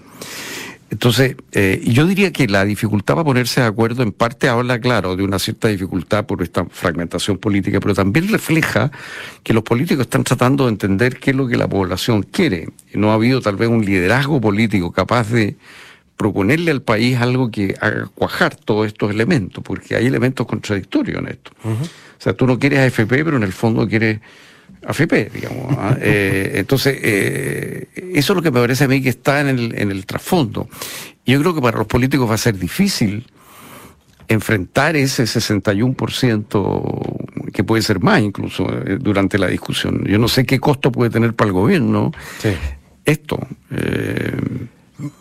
Entonces, 0.91 1.37
eh, 1.53 1.81
yo 1.87 2.05
diría 2.05 2.33
que 2.33 2.49
la 2.49 2.65
dificultad 2.65 3.15
para 3.15 3.25
ponerse 3.25 3.61
de 3.61 3.67
acuerdo 3.67 4.03
en 4.03 4.11
parte 4.11 4.49
habla, 4.49 4.81
claro, 4.81 5.15
de 5.15 5.23
una 5.23 5.39
cierta 5.39 5.69
dificultad 5.69 6.27
por 6.27 6.43
esta 6.43 6.65
fragmentación 6.65 7.39
política, 7.39 7.79
pero 7.79 7.95
también 7.95 8.29
refleja 8.29 8.91
que 9.45 9.55
los 9.55 9.63
políticos 9.63 10.03
están 10.03 10.25
tratando 10.25 10.65
de 10.65 10.71
entender 10.71 11.19
qué 11.19 11.31
es 11.31 11.37
lo 11.37 11.47
que 11.47 11.57
la 11.57 11.69
población 11.69 12.25
quiere. 12.25 12.69
No 12.93 13.13
ha 13.13 13.15
habido 13.15 13.41
tal 13.41 13.55
vez 13.55 13.69
un 13.69 13.85
liderazgo 13.85 14.41
político 14.41 14.91
capaz 14.91 15.31
de 15.31 15.57
proponerle 16.17 16.73
al 16.73 16.83
país 16.83 17.19
algo 17.19 17.51
que 17.51 17.77
haga 17.81 18.11
cuajar 18.15 18.57
todos 18.57 18.89
estos 18.89 19.11
elementos, 19.13 19.63
porque 19.63 19.95
hay 19.95 20.07
elementos 20.07 20.47
contradictorios 20.47 21.21
en 21.21 21.29
esto. 21.29 21.53
O 21.65 22.23
sea, 22.23 22.35
tú 22.35 22.47
no 22.47 22.59
quieres 22.59 22.81
AFP, 22.81 23.25
pero 23.25 23.37
en 23.37 23.45
el 23.45 23.53
fondo 23.53 23.89
quieres 23.89 24.21
AFP, 24.87 25.31
digamos. 25.33 25.77
¿ah? 25.79 25.97
Eh, 26.01 26.53
entonces, 26.55 26.99
eh, 27.03 27.89
eso 28.15 28.33
es 28.33 28.37
lo 28.37 28.43
que 28.43 28.51
me 28.51 28.61
parece 28.61 28.85
a 28.85 28.89
mí 28.89 29.03
que 29.03 29.11
está 29.11 29.41
en 29.41 29.49
el, 29.49 29.79
en 29.79 29.91
el 29.91 30.07
trasfondo. 30.07 30.69
Yo 31.27 31.39
creo 31.41 31.55
que 31.55 31.61
para 31.61 31.77
los 31.79 31.87
políticos 31.87 32.29
va 32.29 32.35
a 32.35 32.39
ser 32.39 32.59
difícil 32.59 33.27
enfrentar 34.29 34.97
ese 34.97 35.25
61% 35.25 37.53
que 37.53 37.65
puede 37.65 37.83
ser 37.83 38.01
más 38.01 38.23
incluso 38.23 38.67
eh, 38.71 38.97
durante 39.01 39.39
la 39.39 39.49
discusión. 39.49 40.05
Yo 40.07 40.19
no 40.19 40.29
sé 40.29 40.47
qué 40.47 40.61
costo 40.61 40.93
puede 40.93 41.11
tener 41.11 41.35
para 41.35 41.49
el 41.49 41.53
gobierno 41.53 42.13
esto. 43.05 43.39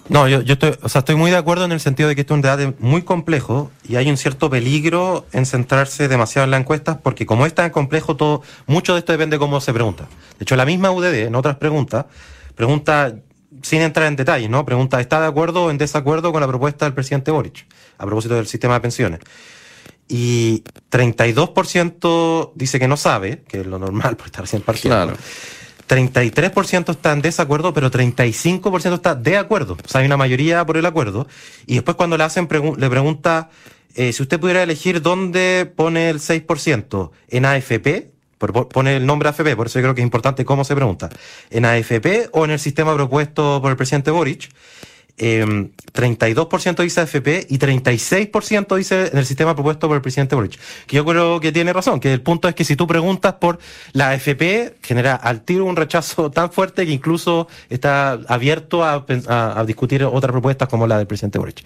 No, 0.10 0.28
yo, 0.28 0.42
yo 0.42 0.54
estoy, 0.54 0.74
o 0.82 0.89
sea, 0.89 1.00
estoy 1.00 1.15
muy 1.15 1.32
de 1.32 1.38
acuerdo 1.38 1.65
en 1.65 1.72
el 1.72 1.80
sentido 1.80 2.10
de 2.10 2.15
que 2.15 2.22
esto 2.22 2.34
es 2.34 2.38
un 2.38 2.42
debate 2.42 2.74
muy 2.80 3.04
complejo 3.04 3.72
y 3.88 3.96
hay 3.96 4.10
un 4.10 4.18
cierto 4.18 4.50
peligro 4.50 5.26
en 5.32 5.46
centrarse 5.46 6.08
demasiado 6.08 6.46
en 6.46 6.52
las 6.52 6.62
encuestas 6.62 6.98
porque 7.02 7.26
como 7.26 7.46
es 7.46 7.54
tan 7.54 7.70
complejo, 7.70 8.15
todo, 8.15 8.42
mucho 8.68 8.94
de 8.94 9.00
esto 9.00 9.12
depende 9.12 9.36
de 9.36 9.39
cómo 9.39 9.62
se 9.62 9.74
pregunta. 9.74 10.08
De 10.38 10.44
hecho, 10.44 10.56
la 10.56 10.65
misma 10.65 10.92
UDD, 10.92 11.28
en 11.28 11.36
otras 11.36 11.58
preguntas, 11.58 12.06
pregunta, 12.56 13.15
sin 13.62 13.82
entrar 13.82 14.08
en 14.08 14.15
detalles, 14.15 14.50
¿no? 14.50 14.65
Pregunta, 14.65 15.00
¿está 15.00 15.22
de 15.22 15.28
acuerdo 15.28 15.65
o 15.65 15.72
en 15.72 15.78
desacuerdo 15.78 16.32
con 16.32 16.42
la 16.42 16.48
propuesta 16.48 16.86
del 16.86 16.94
presidente 16.94 17.32
Boric 17.32 17.65
a 17.98 18.06
propósito 18.06 18.36
del 18.36 18.48
sistema 18.48 18.76
de 18.76 18.80
pensiones? 18.82 19.20
Y 20.08 20.63
32% 20.92 22.52
dice 22.56 22.80
que 22.80 22.88
no 22.88 22.98
sabe, 22.98 23.44
que 23.48 23.62
es 23.62 23.68
lo 23.68 23.78
normal 23.78 24.18
por 24.18 24.26
estar 24.26 24.42
recién 24.42 24.63
partiendo. 24.63 25.13
Claro. 25.13 25.18
33% 25.89 26.91
está 26.91 27.12
en 27.13 27.21
desacuerdo, 27.21 27.73
pero 27.73 27.89
35% 27.89 28.93
está 28.93 29.15
de 29.15 29.38
acuerdo. 29.38 29.75
O 29.84 29.88
sea, 29.88 30.02
hay 30.02 30.06
una 30.06 30.17
mayoría 30.17 30.63
por 30.65 30.78
el 30.78 30.86
acuerdo. 30.86 31.28
Y 31.65 31.75
después 31.75 31.97
cuando 31.97 32.15
le 32.15 32.23
hacen, 32.23 32.47
le 32.78 32.89
pregunta, 32.89 33.49
eh, 33.95 34.13
si 34.13 34.21
usted 34.21 34.39
pudiera 34.39 34.62
elegir 34.62 35.02
dónde 35.02 35.71
pone 35.75 36.10
el 36.10 36.19
6%, 36.19 37.12
en 37.30 37.45
AFP, 37.45 38.12
pone 38.38 38.97
el 38.97 39.06
nombre 39.06 39.30
AFP, 39.30 39.56
por 39.56 39.65
eso 39.65 39.80
yo 39.80 39.84
creo 39.84 39.95
que 39.95 40.02
es 40.02 40.06
importante 40.06 40.45
cómo 40.45 40.63
se 40.63 40.75
pregunta, 40.75 41.10
en 41.49 41.65
AFP 41.65 42.30
o 42.32 42.45
en 42.45 42.52
el 42.52 42.60
sistema 42.60 42.93
propuesto 42.93 43.60
por 43.62 43.71
el 43.71 43.78
presidente 43.78 44.12
Boric, 44.12 44.49
eh, 45.19 45.41
em, 45.41 45.69
32% 45.93 46.84
dice 46.84 47.01
AFP 47.01 47.47
y 47.49 47.58
36% 47.58 48.75
dice 48.75 49.10
en 49.12 49.17
el 49.17 49.25
sistema 49.25 49.53
propuesto 49.53 49.88
por 49.88 49.95
el 49.95 50.01
presidente 50.01 50.36
Boric. 50.36 50.60
Que 50.88 50.97
yo 50.97 51.05
creo 51.05 51.39
que 51.39 51.51
tiene 51.51 51.73
razón, 51.73 51.99
que 51.99 52.13
el 52.13 52.21
punto 52.21 52.47
es 52.47 52.55
que 52.55 52.63
si 52.63 52.75
tú 52.75 52.88
preguntas 52.88 53.34
por 53.34 53.60
la 53.93 54.10
AFP, 54.10 54.77
genera 54.82 55.15
al 55.15 55.41
tiro 55.41 55.65
un 55.65 55.75
rechazo 55.75 56.32
tan 56.32 56.51
fuerte 56.51 56.86
que 56.86 56.91
incluso 56.91 57.47
está 57.69 58.19
abierto 58.27 58.84
a, 58.84 59.05
discutir 59.65 60.03
otras 60.03 60.32
propuestas 60.32 60.67
como 60.69 60.88
la 60.88 60.97
del 60.97 61.08
presidente 61.08 61.39
Boric. 61.39 61.63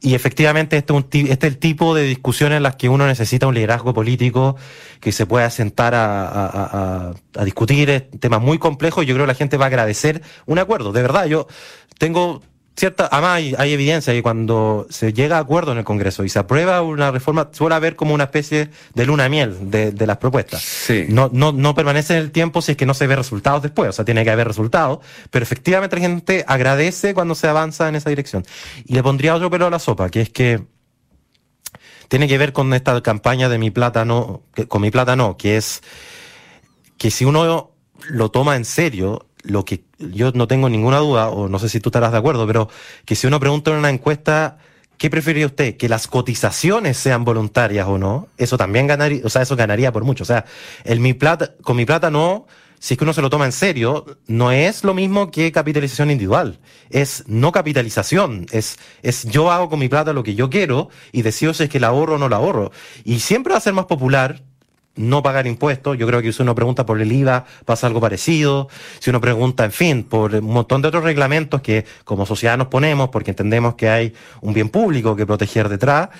Y 0.00 0.14
efectivamente 0.14 0.76
este 0.76 0.96
es, 0.96 1.30
este 1.30 1.46
es 1.46 1.52
el 1.54 1.58
tipo 1.58 1.94
de 1.94 2.04
discusiones 2.04 2.58
en 2.58 2.62
las 2.62 2.76
que 2.76 2.88
uno 2.88 3.06
necesita 3.06 3.46
un 3.46 3.54
liderazgo 3.54 3.94
político 3.94 4.56
que 5.00 5.12
se 5.12 5.26
pueda 5.26 5.50
sentar 5.50 5.94
a, 5.94 7.14
a 7.36 7.44
discutir 7.44 8.08
temas 8.20 8.40
muy 8.40 8.58
complejos 8.58 9.04
y 9.04 9.06
yo 9.06 9.14
creo 9.14 9.26
que 9.26 9.32
la 9.32 9.34
gente 9.34 9.56
va 9.56 9.66
a 9.66 9.68
agradecer 9.68 10.22
un 10.46 10.58
acuerdo. 10.58 10.92
De 10.92 11.02
verdad, 11.02 11.26
yo 11.26 11.46
tengo 11.98 12.42
cierta, 12.76 13.08
además 13.10 13.36
hay, 13.36 13.54
hay, 13.56 13.72
evidencia 13.72 14.12
que 14.12 14.22
cuando 14.22 14.86
se 14.90 15.12
llega 15.12 15.36
a 15.36 15.40
acuerdo 15.40 15.72
en 15.72 15.78
el 15.78 15.84
Congreso 15.84 16.24
y 16.24 16.28
se 16.28 16.38
aprueba 16.38 16.82
una 16.82 17.10
reforma, 17.10 17.50
suele 17.52 17.74
haber 17.74 17.96
como 17.96 18.14
una 18.14 18.24
especie 18.24 18.70
de 18.94 19.06
luna 19.06 19.28
miel 19.28 19.70
de, 19.70 19.92
de 19.92 20.06
las 20.06 20.16
propuestas. 20.18 20.62
Sí. 20.62 21.06
No, 21.08 21.30
no, 21.32 21.52
no 21.52 21.74
permanece 21.74 22.14
en 22.14 22.20
el 22.20 22.30
tiempo 22.30 22.62
si 22.62 22.72
es 22.72 22.76
que 22.76 22.86
no 22.86 22.94
se 22.94 23.06
ve 23.06 23.16
resultados 23.16 23.62
después, 23.62 23.90
o 23.90 23.92
sea, 23.92 24.04
tiene 24.04 24.24
que 24.24 24.30
haber 24.30 24.48
resultados, 24.48 24.98
pero 25.30 25.42
efectivamente 25.42 25.96
la 25.96 26.02
gente 26.02 26.44
agradece 26.46 27.14
cuando 27.14 27.34
se 27.34 27.46
avanza 27.46 27.88
en 27.88 27.96
esa 27.96 28.10
dirección. 28.10 28.44
Y 28.84 28.94
le 28.94 29.02
pondría 29.02 29.34
otro 29.34 29.50
pelo 29.50 29.66
a 29.66 29.70
la 29.70 29.78
sopa, 29.78 30.10
que 30.10 30.22
es 30.22 30.30
que 30.30 30.62
tiene 32.08 32.28
que 32.28 32.38
ver 32.38 32.52
con 32.52 32.72
esta 32.74 33.00
campaña 33.02 33.48
de 33.48 33.58
mi 33.58 33.70
plata 33.70 34.04
no, 34.04 34.42
con 34.68 34.82
mi 34.82 34.90
plata 34.90 35.16
no, 35.16 35.36
que 35.36 35.56
es 35.56 35.82
que 36.98 37.10
si 37.10 37.24
uno 37.24 37.72
lo 38.08 38.30
toma 38.30 38.56
en 38.56 38.64
serio, 38.64 39.26
lo 39.44 39.64
que 39.64 39.84
yo 39.98 40.32
no 40.32 40.48
tengo 40.48 40.68
ninguna 40.68 40.98
duda, 40.98 41.28
o 41.28 41.48
no 41.48 41.58
sé 41.58 41.68
si 41.68 41.80
tú 41.80 41.90
estarás 41.90 42.12
de 42.12 42.18
acuerdo, 42.18 42.46
pero 42.46 42.68
que 43.04 43.14
si 43.14 43.26
uno 43.26 43.38
pregunta 43.38 43.70
en 43.70 43.78
una 43.78 43.90
encuesta, 43.90 44.58
¿qué 44.98 45.10
preferiría 45.10 45.46
usted? 45.46 45.76
¿Que 45.76 45.88
las 45.88 46.08
cotizaciones 46.08 46.96
sean 46.96 47.24
voluntarias 47.24 47.86
o 47.86 47.98
no? 47.98 48.28
Eso 48.36 48.56
también 48.56 48.86
ganaría, 48.86 49.20
o 49.24 49.28
sea, 49.28 49.42
eso 49.42 49.54
ganaría 49.54 49.92
por 49.92 50.04
mucho. 50.04 50.24
O 50.24 50.26
sea, 50.26 50.44
el 50.84 51.00
mi 51.00 51.14
plata, 51.14 51.54
con 51.62 51.76
mi 51.76 51.84
plata 51.84 52.10
no, 52.10 52.46
si 52.78 52.94
es 52.94 52.98
que 52.98 53.04
uno 53.04 53.14
se 53.14 53.22
lo 53.22 53.30
toma 53.30 53.46
en 53.46 53.52
serio, 53.52 54.04
no 54.26 54.52
es 54.52 54.84
lo 54.84 54.92
mismo 54.92 55.30
que 55.30 55.52
capitalización 55.52 56.10
individual. 56.10 56.58
Es 56.90 57.24
no 57.26 57.52
capitalización. 57.52 58.46
Es, 58.50 58.78
es 59.02 59.24
yo 59.24 59.50
hago 59.50 59.70
con 59.70 59.78
mi 59.78 59.88
plata 59.88 60.12
lo 60.12 60.22
que 60.22 60.34
yo 60.34 60.50
quiero 60.50 60.90
y 61.12 61.22
decido 61.22 61.54
si 61.54 61.64
es 61.64 61.68
que 61.70 61.80
la 61.80 61.88
ahorro 61.88 62.16
o 62.16 62.18
no 62.18 62.28
la 62.28 62.36
ahorro. 62.36 62.72
Y 63.04 63.20
siempre 63.20 63.52
va 63.52 63.58
a 63.58 63.62
ser 63.62 63.72
más 63.72 63.86
popular 63.86 64.42
no 64.96 65.22
pagar 65.22 65.46
impuestos. 65.46 65.98
Yo 65.98 66.06
creo 66.06 66.22
que 66.22 66.32
si 66.32 66.42
uno 66.42 66.54
pregunta 66.54 66.86
por 66.86 67.00
el 67.00 67.10
IVA 67.10 67.44
pasa 67.64 67.86
algo 67.86 68.00
parecido. 68.00 68.68
Si 68.98 69.10
uno 69.10 69.20
pregunta, 69.20 69.64
en 69.64 69.72
fin, 69.72 70.04
por 70.04 70.34
un 70.34 70.44
montón 70.44 70.82
de 70.82 70.88
otros 70.88 71.04
reglamentos 71.04 71.60
que 71.60 71.84
como 72.04 72.26
sociedad 72.26 72.56
nos 72.56 72.68
ponemos 72.68 73.08
porque 73.10 73.30
entendemos 73.30 73.74
que 73.74 73.88
hay 73.88 74.14
un 74.40 74.54
bien 74.54 74.68
público 74.68 75.16
que 75.16 75.26
proteger 75.26 75.68
detrás, 75.68 76.10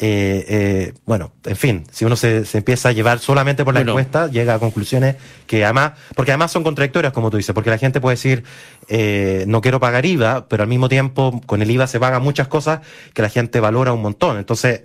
eh, 0.00 0.44
eh, 0.48 0.94
bueno, 1.06 1.32
en 1.44 1.56
fin, 1.56 1.84
si 1.90 2.04
uno 2.04 2.14
se, 2.14 2.44
empieza 2.52 2.90
a 2.90 2.92
llevar 2.92 3.18
solamente 3.18 3.64
por 3.64 3.74
la 3.74 3.80
encuesta, 3.80 4.28
llega 4.28 4.54
a 4.54 4.58
conclusiones 4.60 5.16
que 5.46 5.64
además, 5.64 5.92
porque 6.14 6.30
además 6.30 6.52
son 6.52 6.62
contradictorias, 6.62 7.12
como 7.12 7.30
tú 7.30 7.36
dices, 7.36 7.52
porque 7.52 7.70
la 7.70 7.78
gente 7.78 8.00
puede 8.00 8.14
decir, 8.14 8.44
eh, 8.86 9.42
no 9.48 9.60
quiero 9.60 9.80
pagar 9.80 10.06
IVA, 10.06 10.46
pero 10.48 10.62
al 10.62 10.68
mismo 10.68 10.88
tiempo 10.88 11.40
con 11.46 11.62
el 11.62 11.70
IVA 11.70 11.88
se 11.88 11.98
pagan 11.98 12.22
muchas 12.22 12.46
cosas 12.46 12.80
que 13.12 13.22
la 13.22 13.28
gente 13.28 13.58
valora 13.58 13.92
un 13.92 14.00
montón. 14.00 14.38
Entonces, 14.38 14.82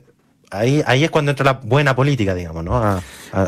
ahí, 0.54 0.84
ahí 0.86 1.04
es 1.04 1.12
cuando 1.12 1.32
entra 1.32 1.46
la 1.46 1.54
buena 1.54 1.96
política, 1.96 2.34
digamos, 2.36 2.64
¿no? 2.64 3.02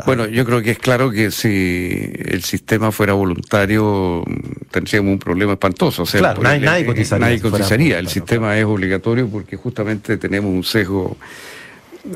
bueno, 0.04 0.26
yo 0.26 0.44
creo 0.44 0.60
que 0.60 0.72
es 0.72 0.78
claro 0.78 1.10
que 1.10 1.30
si 1.30 2.10
el 2.24 2.42
sistema 2.42 2.90
fuera 2.90 3.12
voluntario 3.12 4.24
tendríamos 4.70 5.12
un 5.12 5.18
problema 5.18 5.52
espantoso. 5.52 6.02
O 6.02 6.06
sea, 6.06 6.20
claro, 6.20 6.42
nadie, 6.42 6.84
cotizaría. 6.84 7.26
Nadie 7.26 7.40
cotizaría. 7.40 7.98
El 7.98 8.08
sistema 8.08 8.58
es 8.58 8.64
obligatorio 8.64 9.28
porque 9.28 9.56
justamente 9.56 10.16
tenemos 10.16 10.50
un 10.50 10.64
sesgo 10.64 11.16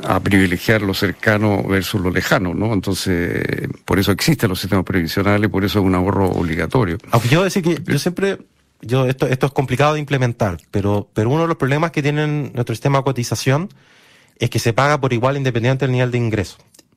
a 0.05 0.21
privilegiar 0.21 0.83
lo 0.83 0.95
cercano 0.95 1.63
versus 1.63 2.01
lo 2.01 2.11
lejano, 2.11 2.55
¿no? 2.55 2.73
Entonces, 2.73 3.69
por 3.85 3.99
eso 3.99 4.13
existen 4.13 4.49
los 4.49 4.61
sistemas 4.61 4.85
previsionales, 4.85 5.49
por 5.49 5.65
eso 5.65 5.79
es 5.79 5.85
un 5.85 5.95
ahorro 5.95 6.29
obligatorio. 6.29 6.99
Aunque 7.11 7.29
yo 7.29 7.45
decir 7.45 7.63
que 7.63 7.81
yo 7.85 7.99
siempre, 7.99 8.39
yo 8.83 9.07
esto, 9.07 9.27
esto 9.27 9.47
es 9.47 9.53
complicado 9.53 9.95
de 9.95 10.01
implementar, 10.01 10.59
pero, 10.71 11.09
pero 11.13 11.31
uno 11.31 11.43
de 11.43 11.49
los 11.49 11.57
problemas 11.57 11.91
que 11.93 12.03
tiene 12.03 12.27
nuestro 12.27 12.75
sistema 12.75 12.99
de 12.99 13.05
cotización 13.05 13.69
es 14.41 14.51
que 14.51 14.59
se 14.59 14.73
paga 14.73 15.01
por 15.01 15.13
igual 15.13 15.37
independiente 15.37 15.85
del 15.85 15.93
nivel 15.93 16.11
de 16.11 16.19
ingreso. 16.19 16.57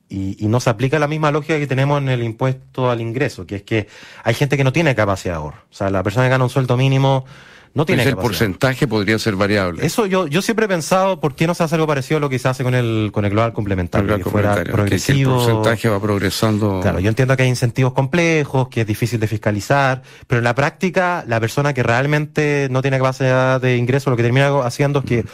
Y, 0.09 0.37
y, 0.43 0.47
no 0.47 0.59
se 0.59 0.69
aplica 0.69 0.99
la 0.99 1.07
misma 1.07 1.31
lógica 1.31 1.57
que 1.57 1.65
tenemos 1.65 1.99
en 2.01 2.09
el 2.09 2.23
impuesto 2.23 2.89
al 2.89 3.01
ingreso, 3.01 3.47
que 3.47 3.57
es 3.57 3.63
que 3.63 3.87
hay 4.23 4.33
gente 4.33 4.57
que 4.57 4.63
no 4.63 4.71
tiene 4.71 4.93
capacidad 4.95 5.35
de 5.35 5.37
ahorro. 5.37 5.63
O 5.71 5.73
sea, 5.73 5.89
la 5.89 6.03
persona 6.03 6.25
que 6.25 6.29
gana 6.29 6.43
un 6.43 6.49
sueldo 6.49 6.77
mínimo 6.77 7.25
no 7.73 7.85
tiene 7.85 8.03
el 8.03 8.15
porcentaje 8.15 8.87
podría 8.87 9.17
ser 9.17 9.35
variable. 9.35 9.83
Eso 9.83 10.05
yo, 10.05 10.27
yo 10.27 10.43
siempre 10.43 10.65
he 10.65 10.69
pensado, 10.69 11.19
¿por 11.19 11.33
qué 11.33 11.47
no 11.47 11.55
se 11.55 11.63
hace 11.63 11.73
algo 11.73 11.87
parecido 11.87 12.17
a 12.17 12.19
lo 12.21 12.29
que 12.29 12.37
se 12.37 12.47
hace 12.47 12.63
con 12.63 12.75
el, 12.75 13.09
con 13.11 13.25
el 13.25 13.31
global 13.31 13.53
complementario? 13.53 14.15
que 14.17 14.23
fuera 14.23 14.63
progresivo. 14.63 15.31
el 15.31 15.37
porcentaje 15.37 15.89
va 15.89 15.99
progresando. 15.99 16.81
Claro, 16.81 16.99
yo 16.99 17.09
entiendo 17.09 17.35
que 17.35 17.43
hay 17.43 17.49
incentivos 17.49 17.93
complejos, 17.93 18.67
que 18.69 18.81
es 18.81 18.87
difícil 18.87 19.19
de 19.19 19.27
fiscalizar, 19.27 20.03
pero 20.27 20.37
en 20.37 20.43
la 20.43 20.53
práctica, 20.53 21.25
la 21.27 21.39
persona 21.39 21.73
que 21.73 21.81
realmente 21.81 22.67
no 22.69 22.83
tiene 22.83 22.97
capacidad 22.97 23.59
de 23.59 23.77
ingreso, 23.77 24.11
lo 24.11 24.17
que 24.17 24.23
termina 24.23 24.59
haciendo 24.59 24.99
es 24.99 25.05
que 25.05 25.25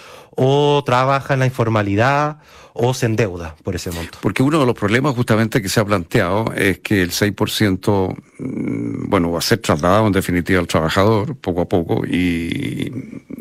o 0.41 0.81
trabaja 0.85 1.33
en 1.33 1.41
la 1.41 1.45
informalidad 1.45 2.37
o 2.73 2.93
se 2.93 3.07
endeuda 3.07 3.57
por 3.61 3.75
ese 3.75 3.91
monto. 3.91 4.19
Porque 4.21 4.41
uno 4.41 4.57
de 4.61 4.65
los 4.65 4.73
problemas 4.73 5.13
justamente 5.13 5.61
que 5.61 5.67
se 5.67 5.81
ha 5.81 5.85
planteado 5.85 6.53
es 6.55 6.79
que 6.79 7.01
el 7.01 7.11
6% 7.11 8.15
mm, 8.39 9.09
bueno, 9.09 9.31
va 9.31 9.39
a 9.39 9.41
ser 9.41 9.57
trasladado 9.57 10.07
en 10.07 10.13
definitiva 10.13 10.61
al 10.61 10.67
trabajador 10.67 11.35
poco 11.35 11.61
a 11.61 11.65
poco 11.65 12.05
y, 12.05 12.89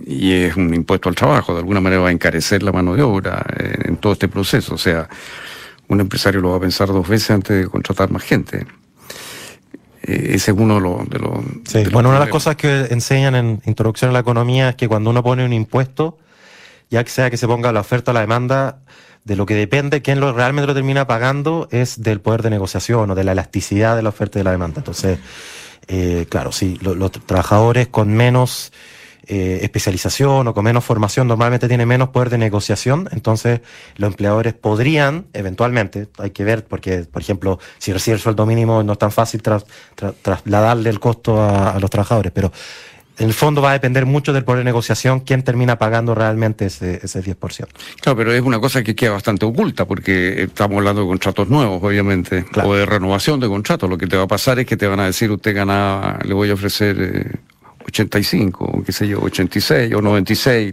y 0.07 0.33
es 0.33 0.57
un 0.57 0.75
impuesto 0.75 1.09
al 1.09 1.15
trabajo, 1.15 1.53
de 1.53 1.61
alguna 1.61 1.81
manera 1.81 2.03
va 2.03 2.09
a 2.09 2.13
encarecer 2.13 2.65
la 2.65 2.73
mano 2.73 2.97
de 2.97 3.03
obra 3.03 3.47
eh, 3.57 3.75
en 3.85 3.97
todo 3.99 4.15
este 4.15 4.27
proceso. 4.27 4.75
O 4.75 4.79
sea, 4.79 5.09
un 5.87 6.01
empresario 6.01 6.41
lo 6.41 6.51
va 6.51 6.57
a 6.57 6.61
pensar 6.61 6.89
dos 6.89 7.07
veces 7.07 7.31
antes 7.31 7.63
de 7.63 7.71
contratar 7.71 8.11
más 8.11 8.25
gente. 8.25 8.67
Eh, 10.03 10.31
ese 10.35 10.51
es 10.51 10.57
uno 10.59 10.75
de 10.75 10.81
los... 10.81 11.09
De 11.09 11.19
los 11.21 11.93
bueno, 11.93 12.09
una 12.09 12.19
de 12.19 12.25
las 12.25 12.33
cosas 12.33 12.57
que 12.57 12.87
enseñan 12.91 13.37
en 13.37 13.63
Introducción 13.67 14.11
a 14.11 14.15
la 14.15 14.21
Economía 14.21 14.71
es 14.71 14.75
que 14.75 14.89
cuando 14.89 15.11
uno 15.11 15.23
pone 15.23 15.45
un 15.45 15.53
impuesto, 15.53 16.19
ya 16.91 17.05
que 17.05 17.11
sea 17.11 17.31
que 17.31 17.37
se 17.37 17.47
ponga 17.47 17.73
la 17.73 17.81
oferta 17.81 18.11
o 18.11 18.15
la 18.15 18.21
demanda, 18.21 18.81
de 19.25 19.37
lo 19.37 19.47
que 19.47 19.55
depende, 19.55 20.01
quién 20.01 20.21
lo, 20.21 20.33
realmente 20.33 20.67
lo 20.67 20.75
termina 20.75 21.07
pagando 21.07 21.69
es 21.71 22.03
del 22.03 22.21
poder 22.21 22.43
de 22.43 22.51
negociación 22.51 23.11
o 23.11 23.15
de 23.15 23.25
la 23.25 23.33
elasticidad 23.33 23.95
de 23.95 24.03
la 24.03 24.09
oferta 24.09 24.39
y 24.39 24.41
de 24.41 24.45
la 24.45 24.53
demanda. 24.53 24.79
Entonces, 24.79 25.19
eh, 25.87 26.27
claro, 26.31 26.51
sí, 26.51 26.79
los 26.81 27.13
trabajadores 27.13 27.89
con 27.89 28.09
menos 28.09 28.73
eh, 29.27 29.61
especialización 29.63 30.49
o 30.49 30.55
con 30.55 30.65
menos 30.65 30.83
formación 30.83 31.29
normalmente 31.29 31.69
tienen 31.69 31.87
menos 31.87 32.09
poder 32.09 32.31
de 32.31 32.39
negociación, 32.39 33.11
entonces 33.13 33.61
los 33.97 34.09
empleadores 34.09 34.55
podrían, 34.55 35.27
eventualmente, 35.35 36.09
hay 36.17 36.31
que 36.31 36.45
ver, 36.45 36.65
porque, 36.65 37.01
por 37.01 37.21
ejemplo, 37.21 37.59
si 37.77 37.93
recibe 37.93 38.15
el 38.15 38.23
sueldo 38.23 38.47
mínimo 38.47 38.83
no 38.83 38.93
es 38.95 38.99
tan 38.99 39.13
fácil 39.13 39.43
trasladarle 39.43 40.89
el 40.89 40.99
costo 40.99 41.43
a 41.43 41.79
los 41.79 41.91
trabajadores, 41.91 42.33
pero 42.33 42.51
en 43.19 43.27
el 43.27 43.35
fondo 43.35 43.61
va 43.61 43.71
a 43.71 43.73
depender 43.73 44.07
mucho 44.07 44.33
del 44.33 44.45
poder 44.45 44.61
de 44.61 44.65
negociación 44.65 45.21
quién 45.21 45.43
termina 45.43 45.79
pagando 45.79 46.15
realmente 46.15 46.67
ese, 46.67 47.01
ese 47.03 47.23
10%. 47.23 47.67
Claro, 48.01 48.17
pero 48.17 48.33
es 48.33 48.43
una 48.43 48.61
cosa 48.61 48.83
que 48.83 48.95
queda 48.95 49.13
bastante 49.13 49.45
oculta 49.45 49.87
porque 49.87 50.45
estamos 50.45 50.79
hablando 50.79 51.03
de 51.03 51.09
contratos 51.09 51.49
nuevos, 51.49 51.83
obviamente, 51.83 52.45
o 52.63 52.75
de 52.75 52.87
renovación 52.87 53.41
de 53.41 53.49
contratos. 53.49 53.89
Lo 53.91 53.99
que 53.99 54.07
te 54.07 54.17
va 54.17 54.25
a 54.25 54.29
pasar 54.29 54.59
es 54.59 54.67
que 54.67 54.77
te 54.77 54.87
van 54.87 55.01
a 55.01 55.07
decir, 55.07 55.31
usted 55.31 55.55
gana, 55.55 56.19
le 56.25 56.35
voy 56.35 56.51
a 56.51 56.55
ofrecer 56.55 56.97
eh, 57.01 57.37
85, 57.89 58.65
o 58.65 58.83
qué 58.83 58.93
sé 58.93 59.09
yo, 59.09 59.21
86 59.21 59.95
o 59.95 60.03
96. 60.03 60.73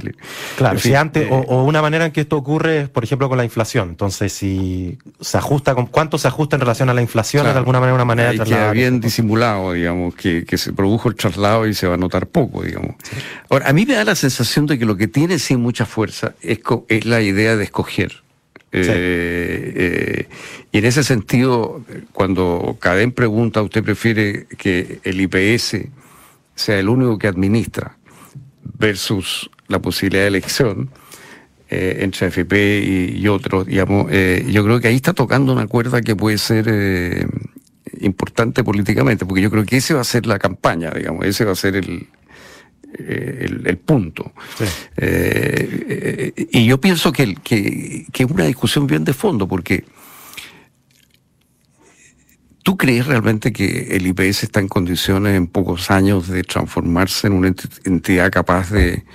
Claro, 0.58 0.80
si 0.80 0.94
antes, 0.94 1.28
o, 1.30 1.64
una 1.64 1.82
manera 1.82 2.06
en 2.06 2.12
que 2.12 2.22
esto 2.22 2.38
ocurre 2.38 2.82
es, 2.82 2.90
por 2.90 3.04
ejemplo, 3.04 3.30
con 3.30 3.38
la 3.38 3.44
inflación. 3.44 3.90
Entonces, 3.90 4.34
si 4.34 4.98
se 5.20 5.38
ajusta, 5.38 5.74
con 5.76 5.88
¿cuánto 5.88 6.18
se 6.18 6.28
ajusta 6.28 6.58
en 6.58 6.62
relación 6.62 6.90
a 6.90 6.94
la 6.94 7.02
inflación? 7.02 7.48
es 7.48 7.54
de 7.54 7.60
alguna 7.60 7.80
manera 7.80 7.96
una 7.96 8.06
manera 8.06 8.32
de 8.32 8.38
trasladar. 8.38 8.74
bien 8.74 9.00
disimulado, 9.00 9.74
digamos, 9.74 10.14
que, 10.16 10.46
se 10.56 10.72
produjo 10.72 11.10
el 11.10 11.16
traslado 11.16 11.68
y 11.68 11.74
se 11.74 11.88
va 11.88 11.96
a 11.96 11.98
notar 11.98 12.28
poco, 12.28 12.64
digamos. 12.64 12.96
Ahora, 13.50 13.70
a 13.70 13.74
mí 13.74 13.86
me 13.86 13.94
da 13.94 14.04
la 14.04 14.16
sensación 14.16 14.66
de 14.68 14.80
que 14.80 14.86
lo 14.86 14.96
que 14.96 15.08
tiene 15.08 15.40
sin 15.40 15.60
mucha 15.60 15.86
fuerza 15.86 16.34
es, 16.42 16.60
es 16.88 17.06
la 17.06 17.22
idea 17.22 17.56
de 17.56 17.64
escoger. 17.66 18.24
Eh, 18.72 19.74
eh, 19.76 20.28
y 20.72 20.78
en 20.80 20.86
ese 20.86 21.04
sentido, 21.04 21.82
cuando 22.12 22.78
Cadén 22.80 23.14
pregunta, 23.14 23.62
¿usted 23.62 23.84
prefiere 23.84 24.48
que 24.58 25.00
el 25.04 25.22
IPS 25.22 25.78
sea 26.56 26.80
el 26.80 26.90
único 26.90 27.18
que 27.20 27.28
administra 27.28 27.98
versus 28.78 29.50
la 29.68 29.80
posibilidad 29.80 30.24
de 30.24 30.28
elección 30.30 30.90
eh, 31.70 31.98
entre 32.02 32.28
AFP 32.28 33.14
y, 33.16 33.28
otros, 33.28 33.66
digamos, 33.66 34.08
eh, 34.12 34.46
yo 34.50 34.64
creo 34.64 34.80
que 34.80 34.88
ahí 34.88 34.96
está 34.96 35.14
tocando 35.14 35.52
una 35.52 35.66
cuerda 35.68 36.02
que 36.02 36.16
puede 36.16 36.38
ser 36.38 36.68
eh, 36.70 37.28
importante 38.02 38.64
políticamente, 38.64 39.26
porque 39.26 39.42
yo 39.42 39.50
creo 39.50 39.66
que 39.66 39.78
ese 39.78 39.94
va 39.94 40.02
a 40.02 40.06
ser 40.06 40.28
la 40.28 40.38
campaña, 40.38 40.92
digamos, 40.92 41.26
ese 41.26 41.44
va 41.44 41.54
a 41.54 41.56
ser 41.56 41.76
el, 41.76 42.08
el, 42.98 43.78
punto. 43.78 44.32
y 46.52 46.66
yo 46.66 46.80
pienso 46.80 47.12
que, 47.12 47.36
que, 47.36 48.06
que 48.12 48.24
es 48.24 48.30
una 48.30 48.46
discusión 48.46 48.86
bien 48.86 49.04
de 49.04 49.14
fondo, 49.14 49.48
porque 49.48 49.86
¿Tú 52.66 52.78
crees 52.78 53.06
realmente 53.06 53.54
que 53.54 53.96
el 53.96 54.08
IPS 54.08 54.42
está 54.42 54.60
en 54.60 54.68
condiciones 54.68 55.36
en 55.36 55.46
pocos 55.46 55.92
años 55.92 56.28
de 56.28 56.42
transformarse 56.42 57.28
en 57.28 57.34
una 57.34 57.54
entidad 57.84 58.32
capaz 58.32 58.72
de 58.72 59.06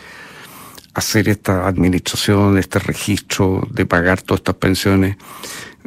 hacer 0.95 1.29
esta 1.29 1.67
administración, 1.67 2.59
este 2.59 2.79
registro, 2.79 3.67
de 3.73 3.87
pagar 3.87 4.23
todas 4.23 4.39
estas 4.39 4.55
pensiones? 4.55 5.17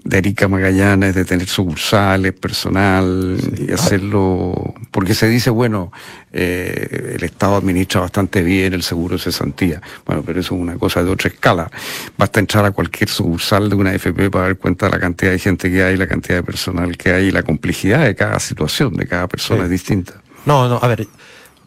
De 0.04 0.18
Erika 0.18 0.48
Magallanes, 0.48 1.16
de 1.16 1.24
tener 1.24 1.48
sucursales, 1.48 2.34
personal, 2.34 3.38
y 3.58 3.72
hacerlo, 3.72 4.74
porque 4.92 5.14
se 5.14 5.30
dice, 5.30 5.50
bueno, 5.50 5.92
eh, 6.34 7.16
el 7.16 7.24
Estado 7.24 7.56
administra 7.56 8.02
bastante 8.02 8.44
bien 8.44 8.74
el 8.74 8.84
seguro 8.84 9.16
de 9.16 9.24
cesantía. 9.24 9.82
Bueno, 10.06 10.24
pero 10.26 10.42
eso 10.42 10.56
es 10.56 10.62
una 10.62 10.78
cosa 10.78 11.04
de 11.04 11.10
otra 11.10 11.30
escala. 11.30 11.72
Basta 12.18 12.40
entrar 12.40 12.66
a 12.66 12.72
cualquier 12.72 13.10
sucursal 13.10 13.70
de 13.70 13.76
una 13.76 13.94
FP 13.94 14.30
para 14.30 14.46
dar 14.46 14.58
cuenta 14.58 14.88
de 14.88 14.92
la 14.92 15.00
cantidad 15.00 15.32
de 15.32 15.40
gente 15.40 15.72
que 15.72 15.84
hay, 15.84 15.96
la 15.96 16.08
cantidad 16.08 16.36
de 16.36 16.44
personal 16.44 16.98
que 16.98 17.12
hay 17.12 17.28
y 17.28 17.32
la 17.32 17.44
complejidad 17.44 18.04
de 18.04 18.16
cada 18.16 18.40
situación, 18.40 18.94
de 18.96 19.08
cada 19.08 19.28
persona 19.28 19.64
es 19.64 19.70
distinta. 19.70 20.22
No, 20.46 20.68
no, 20.68 20.80
a 20.82 20.88
ver, 20.88 21.08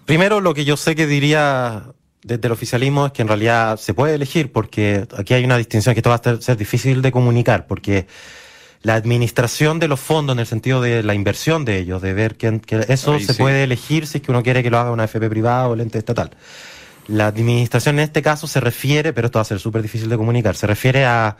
primero 0.04 0.40
lo 0.42 0.52
que 0.52 0.66
yo 0.66 0.76
sé 0.76 0.94
que 0.94 1.06
diría 1.06 1.84
desde 2.26 2.48
el 2.48 2.52
oficialismo 2.52 3.06
es 3.06 3.12
que 3.12 3.22
en 3.22 3.28
realidad 3.28 3.76
se 3.76 3.94
puede 3.94 4.16
elegir 4.16 4.50
porque 4.50 5.06
aquí 5.16 5.32
hay 5.32 5.44
una 5.44 5.56
distinción 5.56 5.94
que 5.94 6.00
esto 6.00 6.10
va 6.10 6.16
a 6.16 6.40
ser 6.40 6.56
difícil 6.56 7.00
de 7.00 7.12
comunicar 7.12 7.68
porque 7.68 8.08
la 8.82 8.96
administración 8.96 9.78
de 9.78 9.86
los 9.86 10.00
fondos 10.00 10.34
en 10.34 10.40
el 10.40 10.46
sentido 10.46 10.80
de 10.80 11.04
la 11.04 11.14
inversión 11.14 11.64
de 11.64 11.78
ellos, 11.78 12.02
de 12.02 12.14
ver 12.14 12.34
que, 12.34 12.60
eso 12.88 13.18
se 13.20 13.34
puede 13.34 13.62
elegir 13.62 14.08
si 14.08 14.18
es 14.18 14.24
que 14.24 14.32
uno 14.32 14.42
quiere 14.42 14.64
que 14.64 14.70
lo 14.70 14.78
haga 14.78 14.90
una 14.90 15.04
FP 15.04 15.30
privada 15.30 15.68
o 15.68 15.74
el 15.74 15.80
ente 15.80 15.98
estatal. 15.98 16.30
La 17.06 17.28
administración 17.28 18.00
en 18.00 18.04
este 18.04 18.22
caso 18.22 18.48
se 18.48 18.58
refiere, 18.58 19.12
pero 19.12 19.26
esto 19.26 19.38
va 19.38 19.42
a 19.42 19.46
ser 19.46 19.60
súper 19.60 19.82
difícil 19.82 20.08
de 20.08 20.16
comunicar, 20.16 20.56
se 20.56 20.66
refiere 20.66 21.04
a 21.04 21.36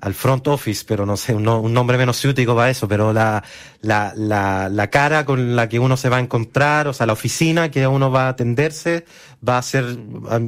al 0.00 0.14
front 0.14 0.48
office, 0.48 0.84
pero 0.86 1.04
no 1.04 1.16
sé, 1.16 1.34
un, 1.34 1.44
nombre 1.44 1.98
menos 1.98 2.18
ciútico 2.18 2.54
para 2.56 2.70
eso, 2.70 2.88
pero 2.88 3.12
la, 3.12 3.42
la, 3.82 4.12
la, 4.16 4.68
la, 4.68 4.90
cara 4.90 5.24
con 5.24 5.56
la 5.56 5.68
que 5.68 5.78
uno 5.78 5.96
se 5.96 6.08
va 6.08 6.16
a 6.16 6.20
encontrar, 6.20 6.88
o 6.88 6.92
sea, 6.92 7.06
la 7.06 7.12
oficina 7.12 7.70
que 7.70 7.86
uno 7.86 8.10
va 8.10 8.26
a 8.26 8.28
atenderse, 8.30 9.04
va 9.46 9.58
a 9.58 9.62
ser 9.62 9.84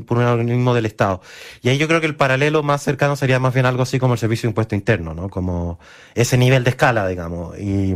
por 0.07 0.19
un 0.19 0.25
organismo 0.25 0.75
del 0.75 0.87
Estado. 0.87 1.21
Y 1.63 1.69
ahí 1.69 1.79
yo 1.79 1.89
creo 1.89 2.01
que 2.01 2.07
el 2.07 2.17
paralelo 2.17 2.63
más 2.63 2.83
cercano 2.83 3.17
sería 3.17 3.39
más 3.39 3.55
bien 3.55 3.67
algo 3.67 3.83
así 3.83 3.99
como 3.99 4.15
el 4.15 4.21
Servicio 4.21 4.47
de 4.47 4.51
Impuesto 4.51 4.75
Interno, 4.75 5.15
¿no? 5.15 5.29
Como 5.29 5.79
ese 6.15 6.37
nivel 6.37 6.65
de 6.65 6.71
escala, 6.71 7.07
digamos. 7.09 7.59
Y, 7.59 7.95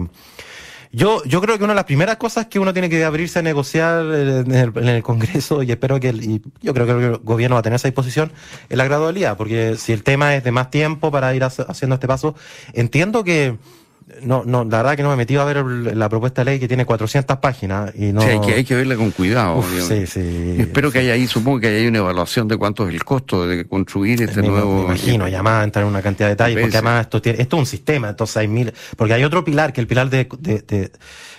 yo, 0.96 1.22
yo 1.24 1.42
creo 1.42 1.58
que 1.58 1.64
una 1.64 1.74
de 1.74 1.76
las 1.76 1.84
primeras 1.84 2.16
cosas 2.16 2.46
que 2.46 2.58
uno 2.58 2.72
tiene 2.72 2.88
que 2.88 3.04
abrirse 3.04 3.40
a 3.40 3.42
negociar 3.42 4.02
en 4.06 4.50
el, 4.50 5.02
Congreso, 5.02 5.62
y 5.62 5.70
espero 5.70 6.00
que 6.00 6.08
el, 6.08 6.40
yo 6.62 6.72
creo 6.72 6.86
que 6.86 6.92
el 6.92 7.18
gobierno 7.18 7.56
va 7.56 7.60
a 7.60 7.62
tener 7.62 7.76
esa 7.76 7.88
disposición, 7.88 8.32
es 8.70 8.78
la 8.78 8.86
gradualidad, 8.86 9.36
porque 9.36 9.76
si 9.76 9.92
el 9.92 10.02
tema 10.02 10.34
es 10.34 10.42
de 10.42 10.52
más 10.52 10.70
tiempo 10.70 11.10
para 11.10 11.34
ir 11.34 11.44
haciendo 11.44 11.96
este 11.96 12.08
paso, 12.08 12.34
entiendo 12.72 13.24
que 13.24 13.58
no, 14.22 14.44
no, 14.44 14.62
la 14.64 14.78
verdad 14.78 14.96
que 14.96 15.02
no 15.02 15.08
me 15.08 15.14
he 15.14 15.16
metido 15.16 15.42
a 15.42 15.44
ver 15.44 15.64
la 15.64 16.08
propuesta 16.08 16.42
de 16.42 16.52
ley 16.52 16.60
que 16.60 16.68
tiene 16.68 16.84
400 16.84 17.38
páginas 17.38 17.92
y 17.96 18.12
no... 18.12 18.20
Sí, 18.20 18.28
hay 18.28 18.40
que, 18.40 18.54
hay 18.54 18.64
que 18.64 18.74
verla 18.76 18.94
con 18.94 19.10
cuidado. 19.10 19.64
sí, 19.80 20.06
sí. 20.06 20.56
espero 20.58 20.92
que 20.92 21.00
haya 21.00 21.14
ahí, 21.14 21.26
supongo 21.26 21.58
que 21.58 21.66
haya 21.66 21.88
una 21.88 21.98
evaluación 21.98 22.46
de 22.46 22.56
cuánto 22.56 22.86
es 22.86 22.94
el 22.94 23.04
costo 23.04 23.48
de 23.48 23.66
construir 23.66 24.22
este 24.22 24.42
nuevo... 24.42 24.78
Me 24.78 24.84
imagino, 24.94 25.26
ya 25.26 25.42
más 25.42 25.64
entrar 25.64 25.84
en 25.84 25.90
una 25.90 26.02
cantidad 26.02 26.28
de 26.28 26.34
detalles, 26.34 26.60
porque 26.60 26.76
además 26.76 27.00
esto, 27.02 27.20
tiene, 27.20 27.42
esto 27.42 27.56
es 27.56 27.60
un 27.60 27.66
sistema, 27.66 28.08
entonces 28.10 28.36
hay 28.36 28.46
mil... 28.46 28.72
Porque 28.96 29.12
hay 29.12 29.24
otro 29.24 29.44
pilar, 29.44 29.72
que 29.72 29.80
el 29.80 29.88
pilar 29.88 30.08
de, 30.08 30.28
de, 30.38 30.62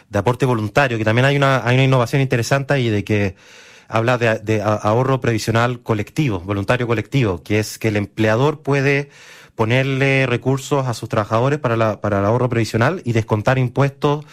de, 0.09 0.19
aporte 0.19 0.45
voluntario, 0.45 0.97
que 0.97 1.05
también 1.05 1.23
hay 1.23 1.37
una, 1.37 1.65
hay 1.65 1.75
una 1.75 1.85
innovación 1.85 2.21
interesante 2.21 2.77
y 2.81 2.89
de 2.89 3.05
que 3.05 3.35
habla 3.87 4.17
de, 4.17 4.39
de 4.39 4.61
ahorro 4.61 5.21
previsional 5.21 5.79
colectivo, 5.79 6.41
voluntario 6.41 6.85
colectivo, 6.85 7.41
que 7.41 7.59
es 7.59 7.79
que 7.79 7.87
el 7.87 7.95
empleador 7.95 8.61
puede 8.61 9.09
ponerle 9.57 10.27
recursos 10.27 10.85
a 10.85 10.93
sus 10.93 11.09
trabajadores 11.09 11.57
para, 11.57 11.75
la, 11.75 11.99
para 11.99 12.19
el 12.19 12.25
ahorro 12.25 12.47
previsional 12.47 13.01
y 13.03 13.13
descontar 13.13 13.57
impuestos 13.57 14.23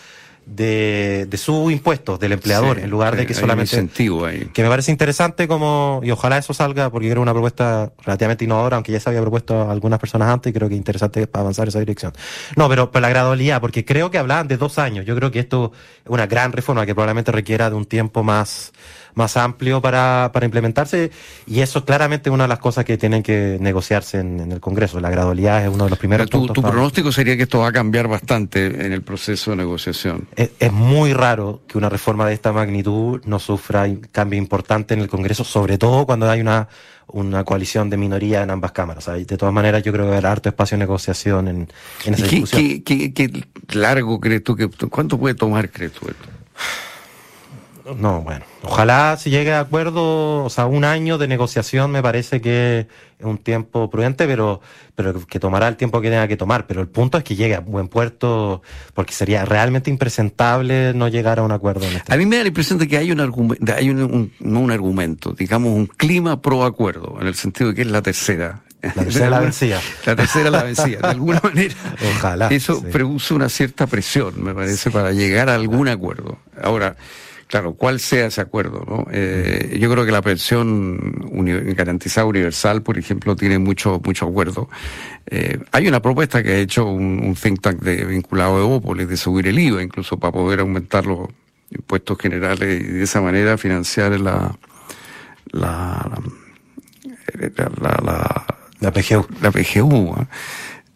de, 0.44 1.26
de 1.26 1.36
sus 1.38 1.72
impuestos 1.72 2.20
del 2.20 2.32
empleador 2.32 2.78
en 2.78 2.90
lugar 2.90 3.16
de 3.16 3.24
que 3.24 3.32
solamente 3.32 3.74
incentivo 3.76 4.26
ahí. 4.26 4.50
que 4.52 4.62
me 4.62 4.68
parece 4.68 4.90
interesante 4.90 5.48
como 5.48 6.02
y 6.04 6.10
ojalá 6.10 6.36
eso 6.36 6.52
salga 6.52 6.90
porque 6.90 7.08
creo 7.08 7.22
una 7.22 7.32
propuesta 7.32 7.90
relativamente 8.04 8.44
innovadora 8.44 8.76
aunque 8.76 8.92
ya 8.92 9.00
se 9.00 9.08
había 9.08 9.22
propuesto 9.22 9.62
a 9.62 9.72
algunas 9.72 9.98
personas 9.98 10.28
antes 10.28 10.50
y 10.50 10.52
creo 10.52 10.68
que 10.68 10.74
es 10.74 10.78
interesante 10.78 11.26
para 11.26 11.40
avanzar 11.40 11.64
en 11.64 11.68
esa 11.70 11.78
dirección 11.78 12.12
no 12.56 12.68
pero, 12.68 12.90
pero 12.90 13.00
la 13.00 13.08
gradualidad 13.08 13.62
porque 13.62 13.86
creo 13.86 14.10
que 14.10 14.18
hablaban 14.18 14.46
de 14.46 14.58
dos 14.58 14.78
años 14.78 15.06
yo 15.06 15.16
creo 15.16 15.30
que 15.30 15.38
esto 15.38 15.72
es 16.04 16.10
una 16.10 16.26
gran 16.26 16.52
reforma 16.52 16.84
que 16.84 16.94
probablemente 16.94 17.32
requiera 17.32 17.70
de 17.70 17.76
un 17.76 17.86
tiempo 17.86 18.22
más 18.22 18.72
más 19.14 19.36
amplio 19.36 19.80
para, 19.80 20.30
para 20.32 20.44
implementarse 20.46 21.10
y 21.46 21.60
eso 21.60 21.84
claramente 21.84 22.30
es 22.30 22.34
una 22.34 22.44
de 22.44 22.48
las 22.48 22.58
cosas 22.58 22.84
que 22.84 22.98
tienen 22.98 23.22
que 23.22 23.58
negociarse 23.60 24.20
en, 24.20 24.52
el 24.52 24.60
Congreso. 24.60 25.00
La 25.00 25.10
gradualidad 25.10 25.62
es 25.64 25.68
uno 25.68 25.84
de 25.84 25.90
los 25.90 25.98
primeros 25.98 26.28
tu, 26.28 26.46
Tu 26.46 26.62
pronóstico 26.62 27.12
sería 27.12 27.36
que 27.36 27.44
esto 27.44 27.60
va 27.60 27.68
a 27.68 27.72
cambiar 27.72 28.08
bastante 28.08 28.66
en 28.66 28.92
el 28.92 29.02
proceso 29.02 29.52
de 29.52 29.58
negociación. 29.58 30.28
Es, 30.36 30.50
es, 30.58 30.72
muy 30.72 31.12
raro 31.12 31.62
que 31.66 31.78
una 31.78 31.88
reforma 31.88 32.26
de 32.26 32.34
esta 32.34 32.52
magnitud 32.52 33.22
no 33.24 33.38
sufra 33.38 33.86
cambio 34.12 34.38
importante 34.38 34.94
en 34.94 35.00
el 35.00 35.08
Congreso, 35.08 35.44
sobre 35.44 35.78
todo 35.78 36.06
cuando 36.06 36.28
hay 36.28 36.40
una 36.40 36.68
una 37.08 37.44
coalición 37.44 37.90
de 37.90 37.96
minoría 37.96 38.42
en 38.42 38.50
ambas 38.50 38.72
cámaras. 38.72 39.06
De 39.06 39.36
todas 39.36 39.54
maneras, 39.54 39.82
yo 39.82 39.92
creo 39.92 40.08
que 40.08 40.16
habrá 40.16 40.32
harto 40.32 40.48
espacio 40.48 40.76
de 40.76 40.80
negociación 40.80 41.48
en, 41.48 41.68
en 42.04 42.14
esa 42.14 42.26
discusión. 42.26 42.62
¿Qué, 42.62 42.82
qué, 42.82 43.12
qué 43.12 43.44
largo 43.72 44.20
crees 44.20 44.42
tú 44.42 44.56
que 44.56 44.68
cuánto 44.68 45.18
puede 45.18 45.34
tomar 45.34 45.70
crees 45.70 45.92
tú 45.92 46.08
esto? 46.08 46.24
No, 47.98 48.22
bueno. 48.22 48.44
Ojalá 48.62 49.16
se 49.18 49.28
llegue 49.28 49.52
a 49.52 49.60
acuerdo, 49.60 50.44
o 50.44 50.50
sea, 50.50 50.64
un 50.66 50.84
año 50.84 51.18
de 51.18 51.28
negociación 51.28 51.90
me 51.90 52.02
parece 52.02 52.40
que 52.40 52.86
es 53.18 53.26
un 53.26 53.36
tiempo 53.36 53.90
prudente, 53.90 54.26
pero, 54.26 54.62
pero 54.94 55.26
que 55.26 55.38
tomará 55.38 55.68
el 55.68 55.76
tiempo 55.76 56.00
que 56.00 56.08
tenga 56.08 56.26
que 56.26 56.38
tomar. 56.38 56.66
Pero 56.66 56.80
el 56.80 56.88
punto 56.88 57.18
es 57.18 57.24
que 57.24 57.36
llegue 57.36 57.54
a 57.54 57.60
buen 57.60 57.88
puerto, 57.88 58.62
porque 58.94 59.12
sería 59.12 59.44
realmente 59.44 59.90
impresentable 59.90 60.94
no 60.94 61.08
llegar 61.08 61.38
a 61.38 61.42
un 61.42 61.52
acuerdo. 61.52 61.86
En 61.86 61.96
este 61.96 62.14
a 62.14 62.16
mí 62.16 62.24
me 62.24 62.36
da 62.36 62.42
la 62.42 62.48
impresión 62.48 62.78
de 62.78 62.88
que 62.88 62.96
hay 62.96 63.12
un 63.12 63.20
argumento, 63.20 63.74
hay 63.74 63.90
un, 63.90 64.32
no 64.40 64.60
un 64.60 64.70
argumento, 64.70 65.32
digamos 65.32 65.72
un 65.72 65.86
clima 65.86 66.40
pro 66.40 66.64
acuerdo, 66.64 67.18
en 67.20 67.26
el 67.26 67.34
sentido 67.34 67.70
de 67.70 67.76
que 67.76 67.82
es 67.82 67.88
la 67.88 68.00
tercera. 68.00 68.62
La 68.80 68.92
tercera 69.04 69.30
la 69.30 69.40
vencida. 69.40 69.80
La 70.06 70.16
tercera 70.16 70.50
la 70.50 70.62
vencida. 70.62 71.00
De 71.00 71.08
alguna 71.08 71.40
manera. 71.44 71.74
Ojalá. 72.16 72.48
Eso 72.48 72.82
produce 72.82 73.34
una 73.34 73.48
cierta 73.48 73.86
presión, 73.86 74.42
me 74.42 74.54
parece, 74.54 74.90
para 74.90 75.12
llegar 75.12 75.50
a 75.50 75.54
algún 75.54 75.88
acuerdo. 75.88 76.38
Ahora, 76.62 76.96
Claro, 77.46 77.74
cuál 77.74 78.00
sea 78.00 78.26
ese 78.26 78.40
acuerdo, 78.40 78.84
¿no? 78.86 79.06
Eh, 79.12 79.76
yo 79.80 79.90
creo 79.90 80.04
que 80.04 80.12
la 80.12 80.22
pensión 80.22 80.98
garantizada 81.76 82.26
universal, 82.26 82.82
por 82.82 82.98
ejemplo, 82.98 83.36
tiene 83.36 83.58
mucho 83.58 84.00
mucho 84.04 84.26
acuerdo. 84.26 84.68
Eh, 85.26 85.58
hay 85.72 85.86
una 85.86 86.00
propuesta 86.00 86.42
que 86.42 86.52
ha 86.52 86.58
hecho 86.58 86.86
un, 86.86 87.34
think 87.40 87.60
tank 87.60 87.80
de, 87.80 88.04
vinculado 88.04 88.56
a 88.56 88.60
Evópolis 88.60 89.08
de 89.08 89.16
subir 89.16 89.46
el 89.46 89.58
IVA, 89.58 89.82
incluso 89.82 90.18
para 90.18 90.32
poder 90.32 90.60
aumentar 90.60 91.06
los 91.06 91.28
impuestos 91.70 92.18
generales 92.18 92.82
y 92.82 92.84
de 92.84 93.02
esa 93.02 93.20
manera 93.20 93.58
financiar 93.58 94.18
la 94.20 94.56
la 95.52 96.10
la, 97.56 97.70
la, 98.02 98.46
la, 98.80 98.90
PGU. 98.92 99.26
La 99.40 99.50
PGU. 99.50 100.26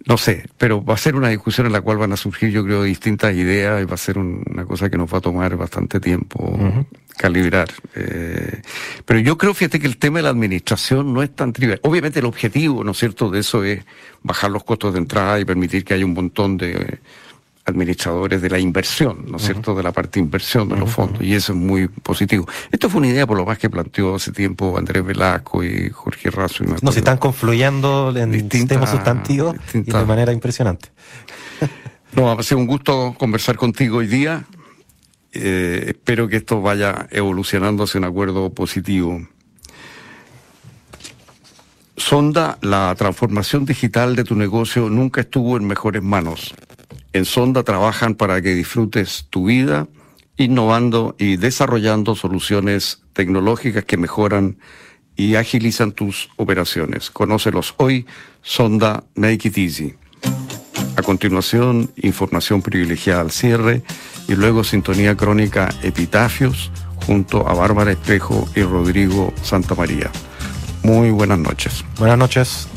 No 0.08 0.16
sé, 0.16 0.46
pero 0.56 0.82
va 0.82 0.94
a 0.94 0.96
ser 0.96 1.16
una 1.16 1.28
discusión 1.28 1.66
en 1.66 1.72
la 1.74 1.82
cual 1.82 1.98
van 1.98 2.14
a 2.14 2.16
surgir, 2.16 2.50
yo 2.50 2.64
creo, 2.64 2.82
distintas 2.82 3.34
ideas 3.34 3.82
y 3.82 3.84
va 3.84 3.92
a 3.92 3.98
ser 3.98 4.16
una 4.16 4.64
cosa 4.64 4.88
que 4.88 4.96
nos 4.96 5.12
va 5.12 5.18
a 5.18 5.20
tomar 5.20 5.54
bastante 5.56 6.00
tiempo 6.00 6.58
calibrar. 7.18 7.68
Eh, 7.94 8.62
pero 9.04 9.20
yo 9.20 9.36
creo, 9.36 9.52
fíjate, 9.52 9.78
que 9.78 9.86
el 9.86 9.98
tema 9.98 10.20
de 10.20 10.22
la 10.22 10.30
administración 10.30 11.12
no 11.12 11.22
es 11.22 11.36
tan 11.36 11.52
trivial. 11.52 11.78
Obviamente 11.82 12.20
el 12.20 12.24
objetivo, 12.24 12.84
¿no 12.84 12.92
es 12.92 12.98
cierto?, 12.98 13.28
de 13.28 13.40
eso 13.40 13.62
es 13.64 13.84
bajar 14.22 14.50
los 14.50 14.64
costos 14.64 14.94
de 14.94 15.00
entrada 15.00 15.38
y 15.40 15.44
permitir 15.44 15.84
que 15.84 15.92
haya 15.92 16.06
un 16.06 16.14
montón 16.14 16.56
de 16.56 17.00
administradores 17.68 18.42
de 18.42 18.50
la 18.50 18.58
inversión, 18.58 19.26
¿no 19.28 19.36
es 19.36 19.44
cierto?, 19.44 19.74
de 19.74 19.82
la 19.82 19.92
parte 19.92 20.18
de 20.18 20.24
inversión 20.24 20.68
de 20.68 20.76
los 20.76 20.90
fondos, 20.90 21.22
y 21.22 21.34
eso 21.34 21.52
es 21.52 21.58
muy 21.58 21.88
positivo. 21.88 22.46
Esto 22.72 22.88
fue 22.88 23.00
una 23.00 23.08
idea, 23.08 23.26
por 23.26 23.36
lo 23.36 23.46
más 23.46 23.58
que 23.58 23.70
planteó 23.70 24.14
hace 24.16 24.32
tiempo 24.32 24.76
Andrés 24.76 25.04
Velasco 25.04 25.62
y 25.62 25.90
Jorge 25.90 26.30
Razo. 26.30 26.64
Y 26.64 26.66
no, 26.82 26.92
se 26.92 26.98
están 27.00 27.18
confluyendo 27.18 28.14
en 28.16 28.32
distintos 28.32 28.88
sustantivos 28.88 29.56
y 29.74 29.82
de 29.82 30.04
manera 30.04 30.32
impresionante. 30.32 30.88
no, 32.14 32.32
ha 32.32 32.42
sido 32.42 32.58
un 32.58 32.66
gusto 32.66 33.14
conversar 33.18 33.56
contigo 33.56 33.98
hoy 33.98 34.06
día. 34.06 34.44
Eh, 35.32 35.84
espero 35.88 36.26
que 36.26 36.36
esto 36.36 36.62
vaya 36.62 37.06
evolucionando 37.10 37.84
hacia 37.84 37.98
un 37.98 38.04
acuerdo 38.04 38.50
positivo. 38.50 39.20
Sonda, 41.98 42.58
la 42.62 42.94
transformación 42.96 43.64
digital 43.64 44.14
de 44.16 44.24
tu 44.24 44.34
negocio 44.34 44.88
nunca 44.88 45.20
estuvo 45.20 45.56
en 45.56 45.66
mejores 45.66 46.02
manos. 46.02 46.54
En 47.12 47.24
Sonda 47.24 47.62
trabajan 47.62 48.14
para 48.14 48.40
que 48.42 48.54
disfrutes 48.54 49.26
tu 49.30 49.46
vida 49.46 49.88
innovando 50.36 51.16
y 51.18 51.36
desarrollando 51.36 52.14
soluciones 52.14 53.02
tecnológicas 53.12 53.84
que 53.84 53.96
mejoran 53.96 54.58
y 55.16 55.34
agilizan 55.34 55.92
tus 55.92 56.30
operaciones. 56.36 57.10
Conócelos 57.10 57.74
hoy, 57.78 58.06
Sonda 58.42 59.04
Make 59.16 59.48
It 59.48 59.58
Easy. 59.58 59.94
A 60.96 61.02
continuación, 61.02 61.90
información 61.96 62.62
privilegiada 62.62 63.20
al 63.20 63.32
cierre 63.32 63.82
y 64.28 64.34
luego 64.34 64.62
sintonía 64.62 65.16
crónica 65.16 65.70
Epitafios 65.82 66.70
junto 67.06 67.48
a 67.48 67.54
Bárbara 67.54 67.92
Espejo 67.92 68.48
y 68.54 68.62
Rodrigo 68.62 69.32
Santamaría. 69.42 70.10
Muy 70.82 71.10
buenas 71.10 71.38
noches. 71.38 71.84
Buenas 71.98 72.18
noches. 72.18 72.68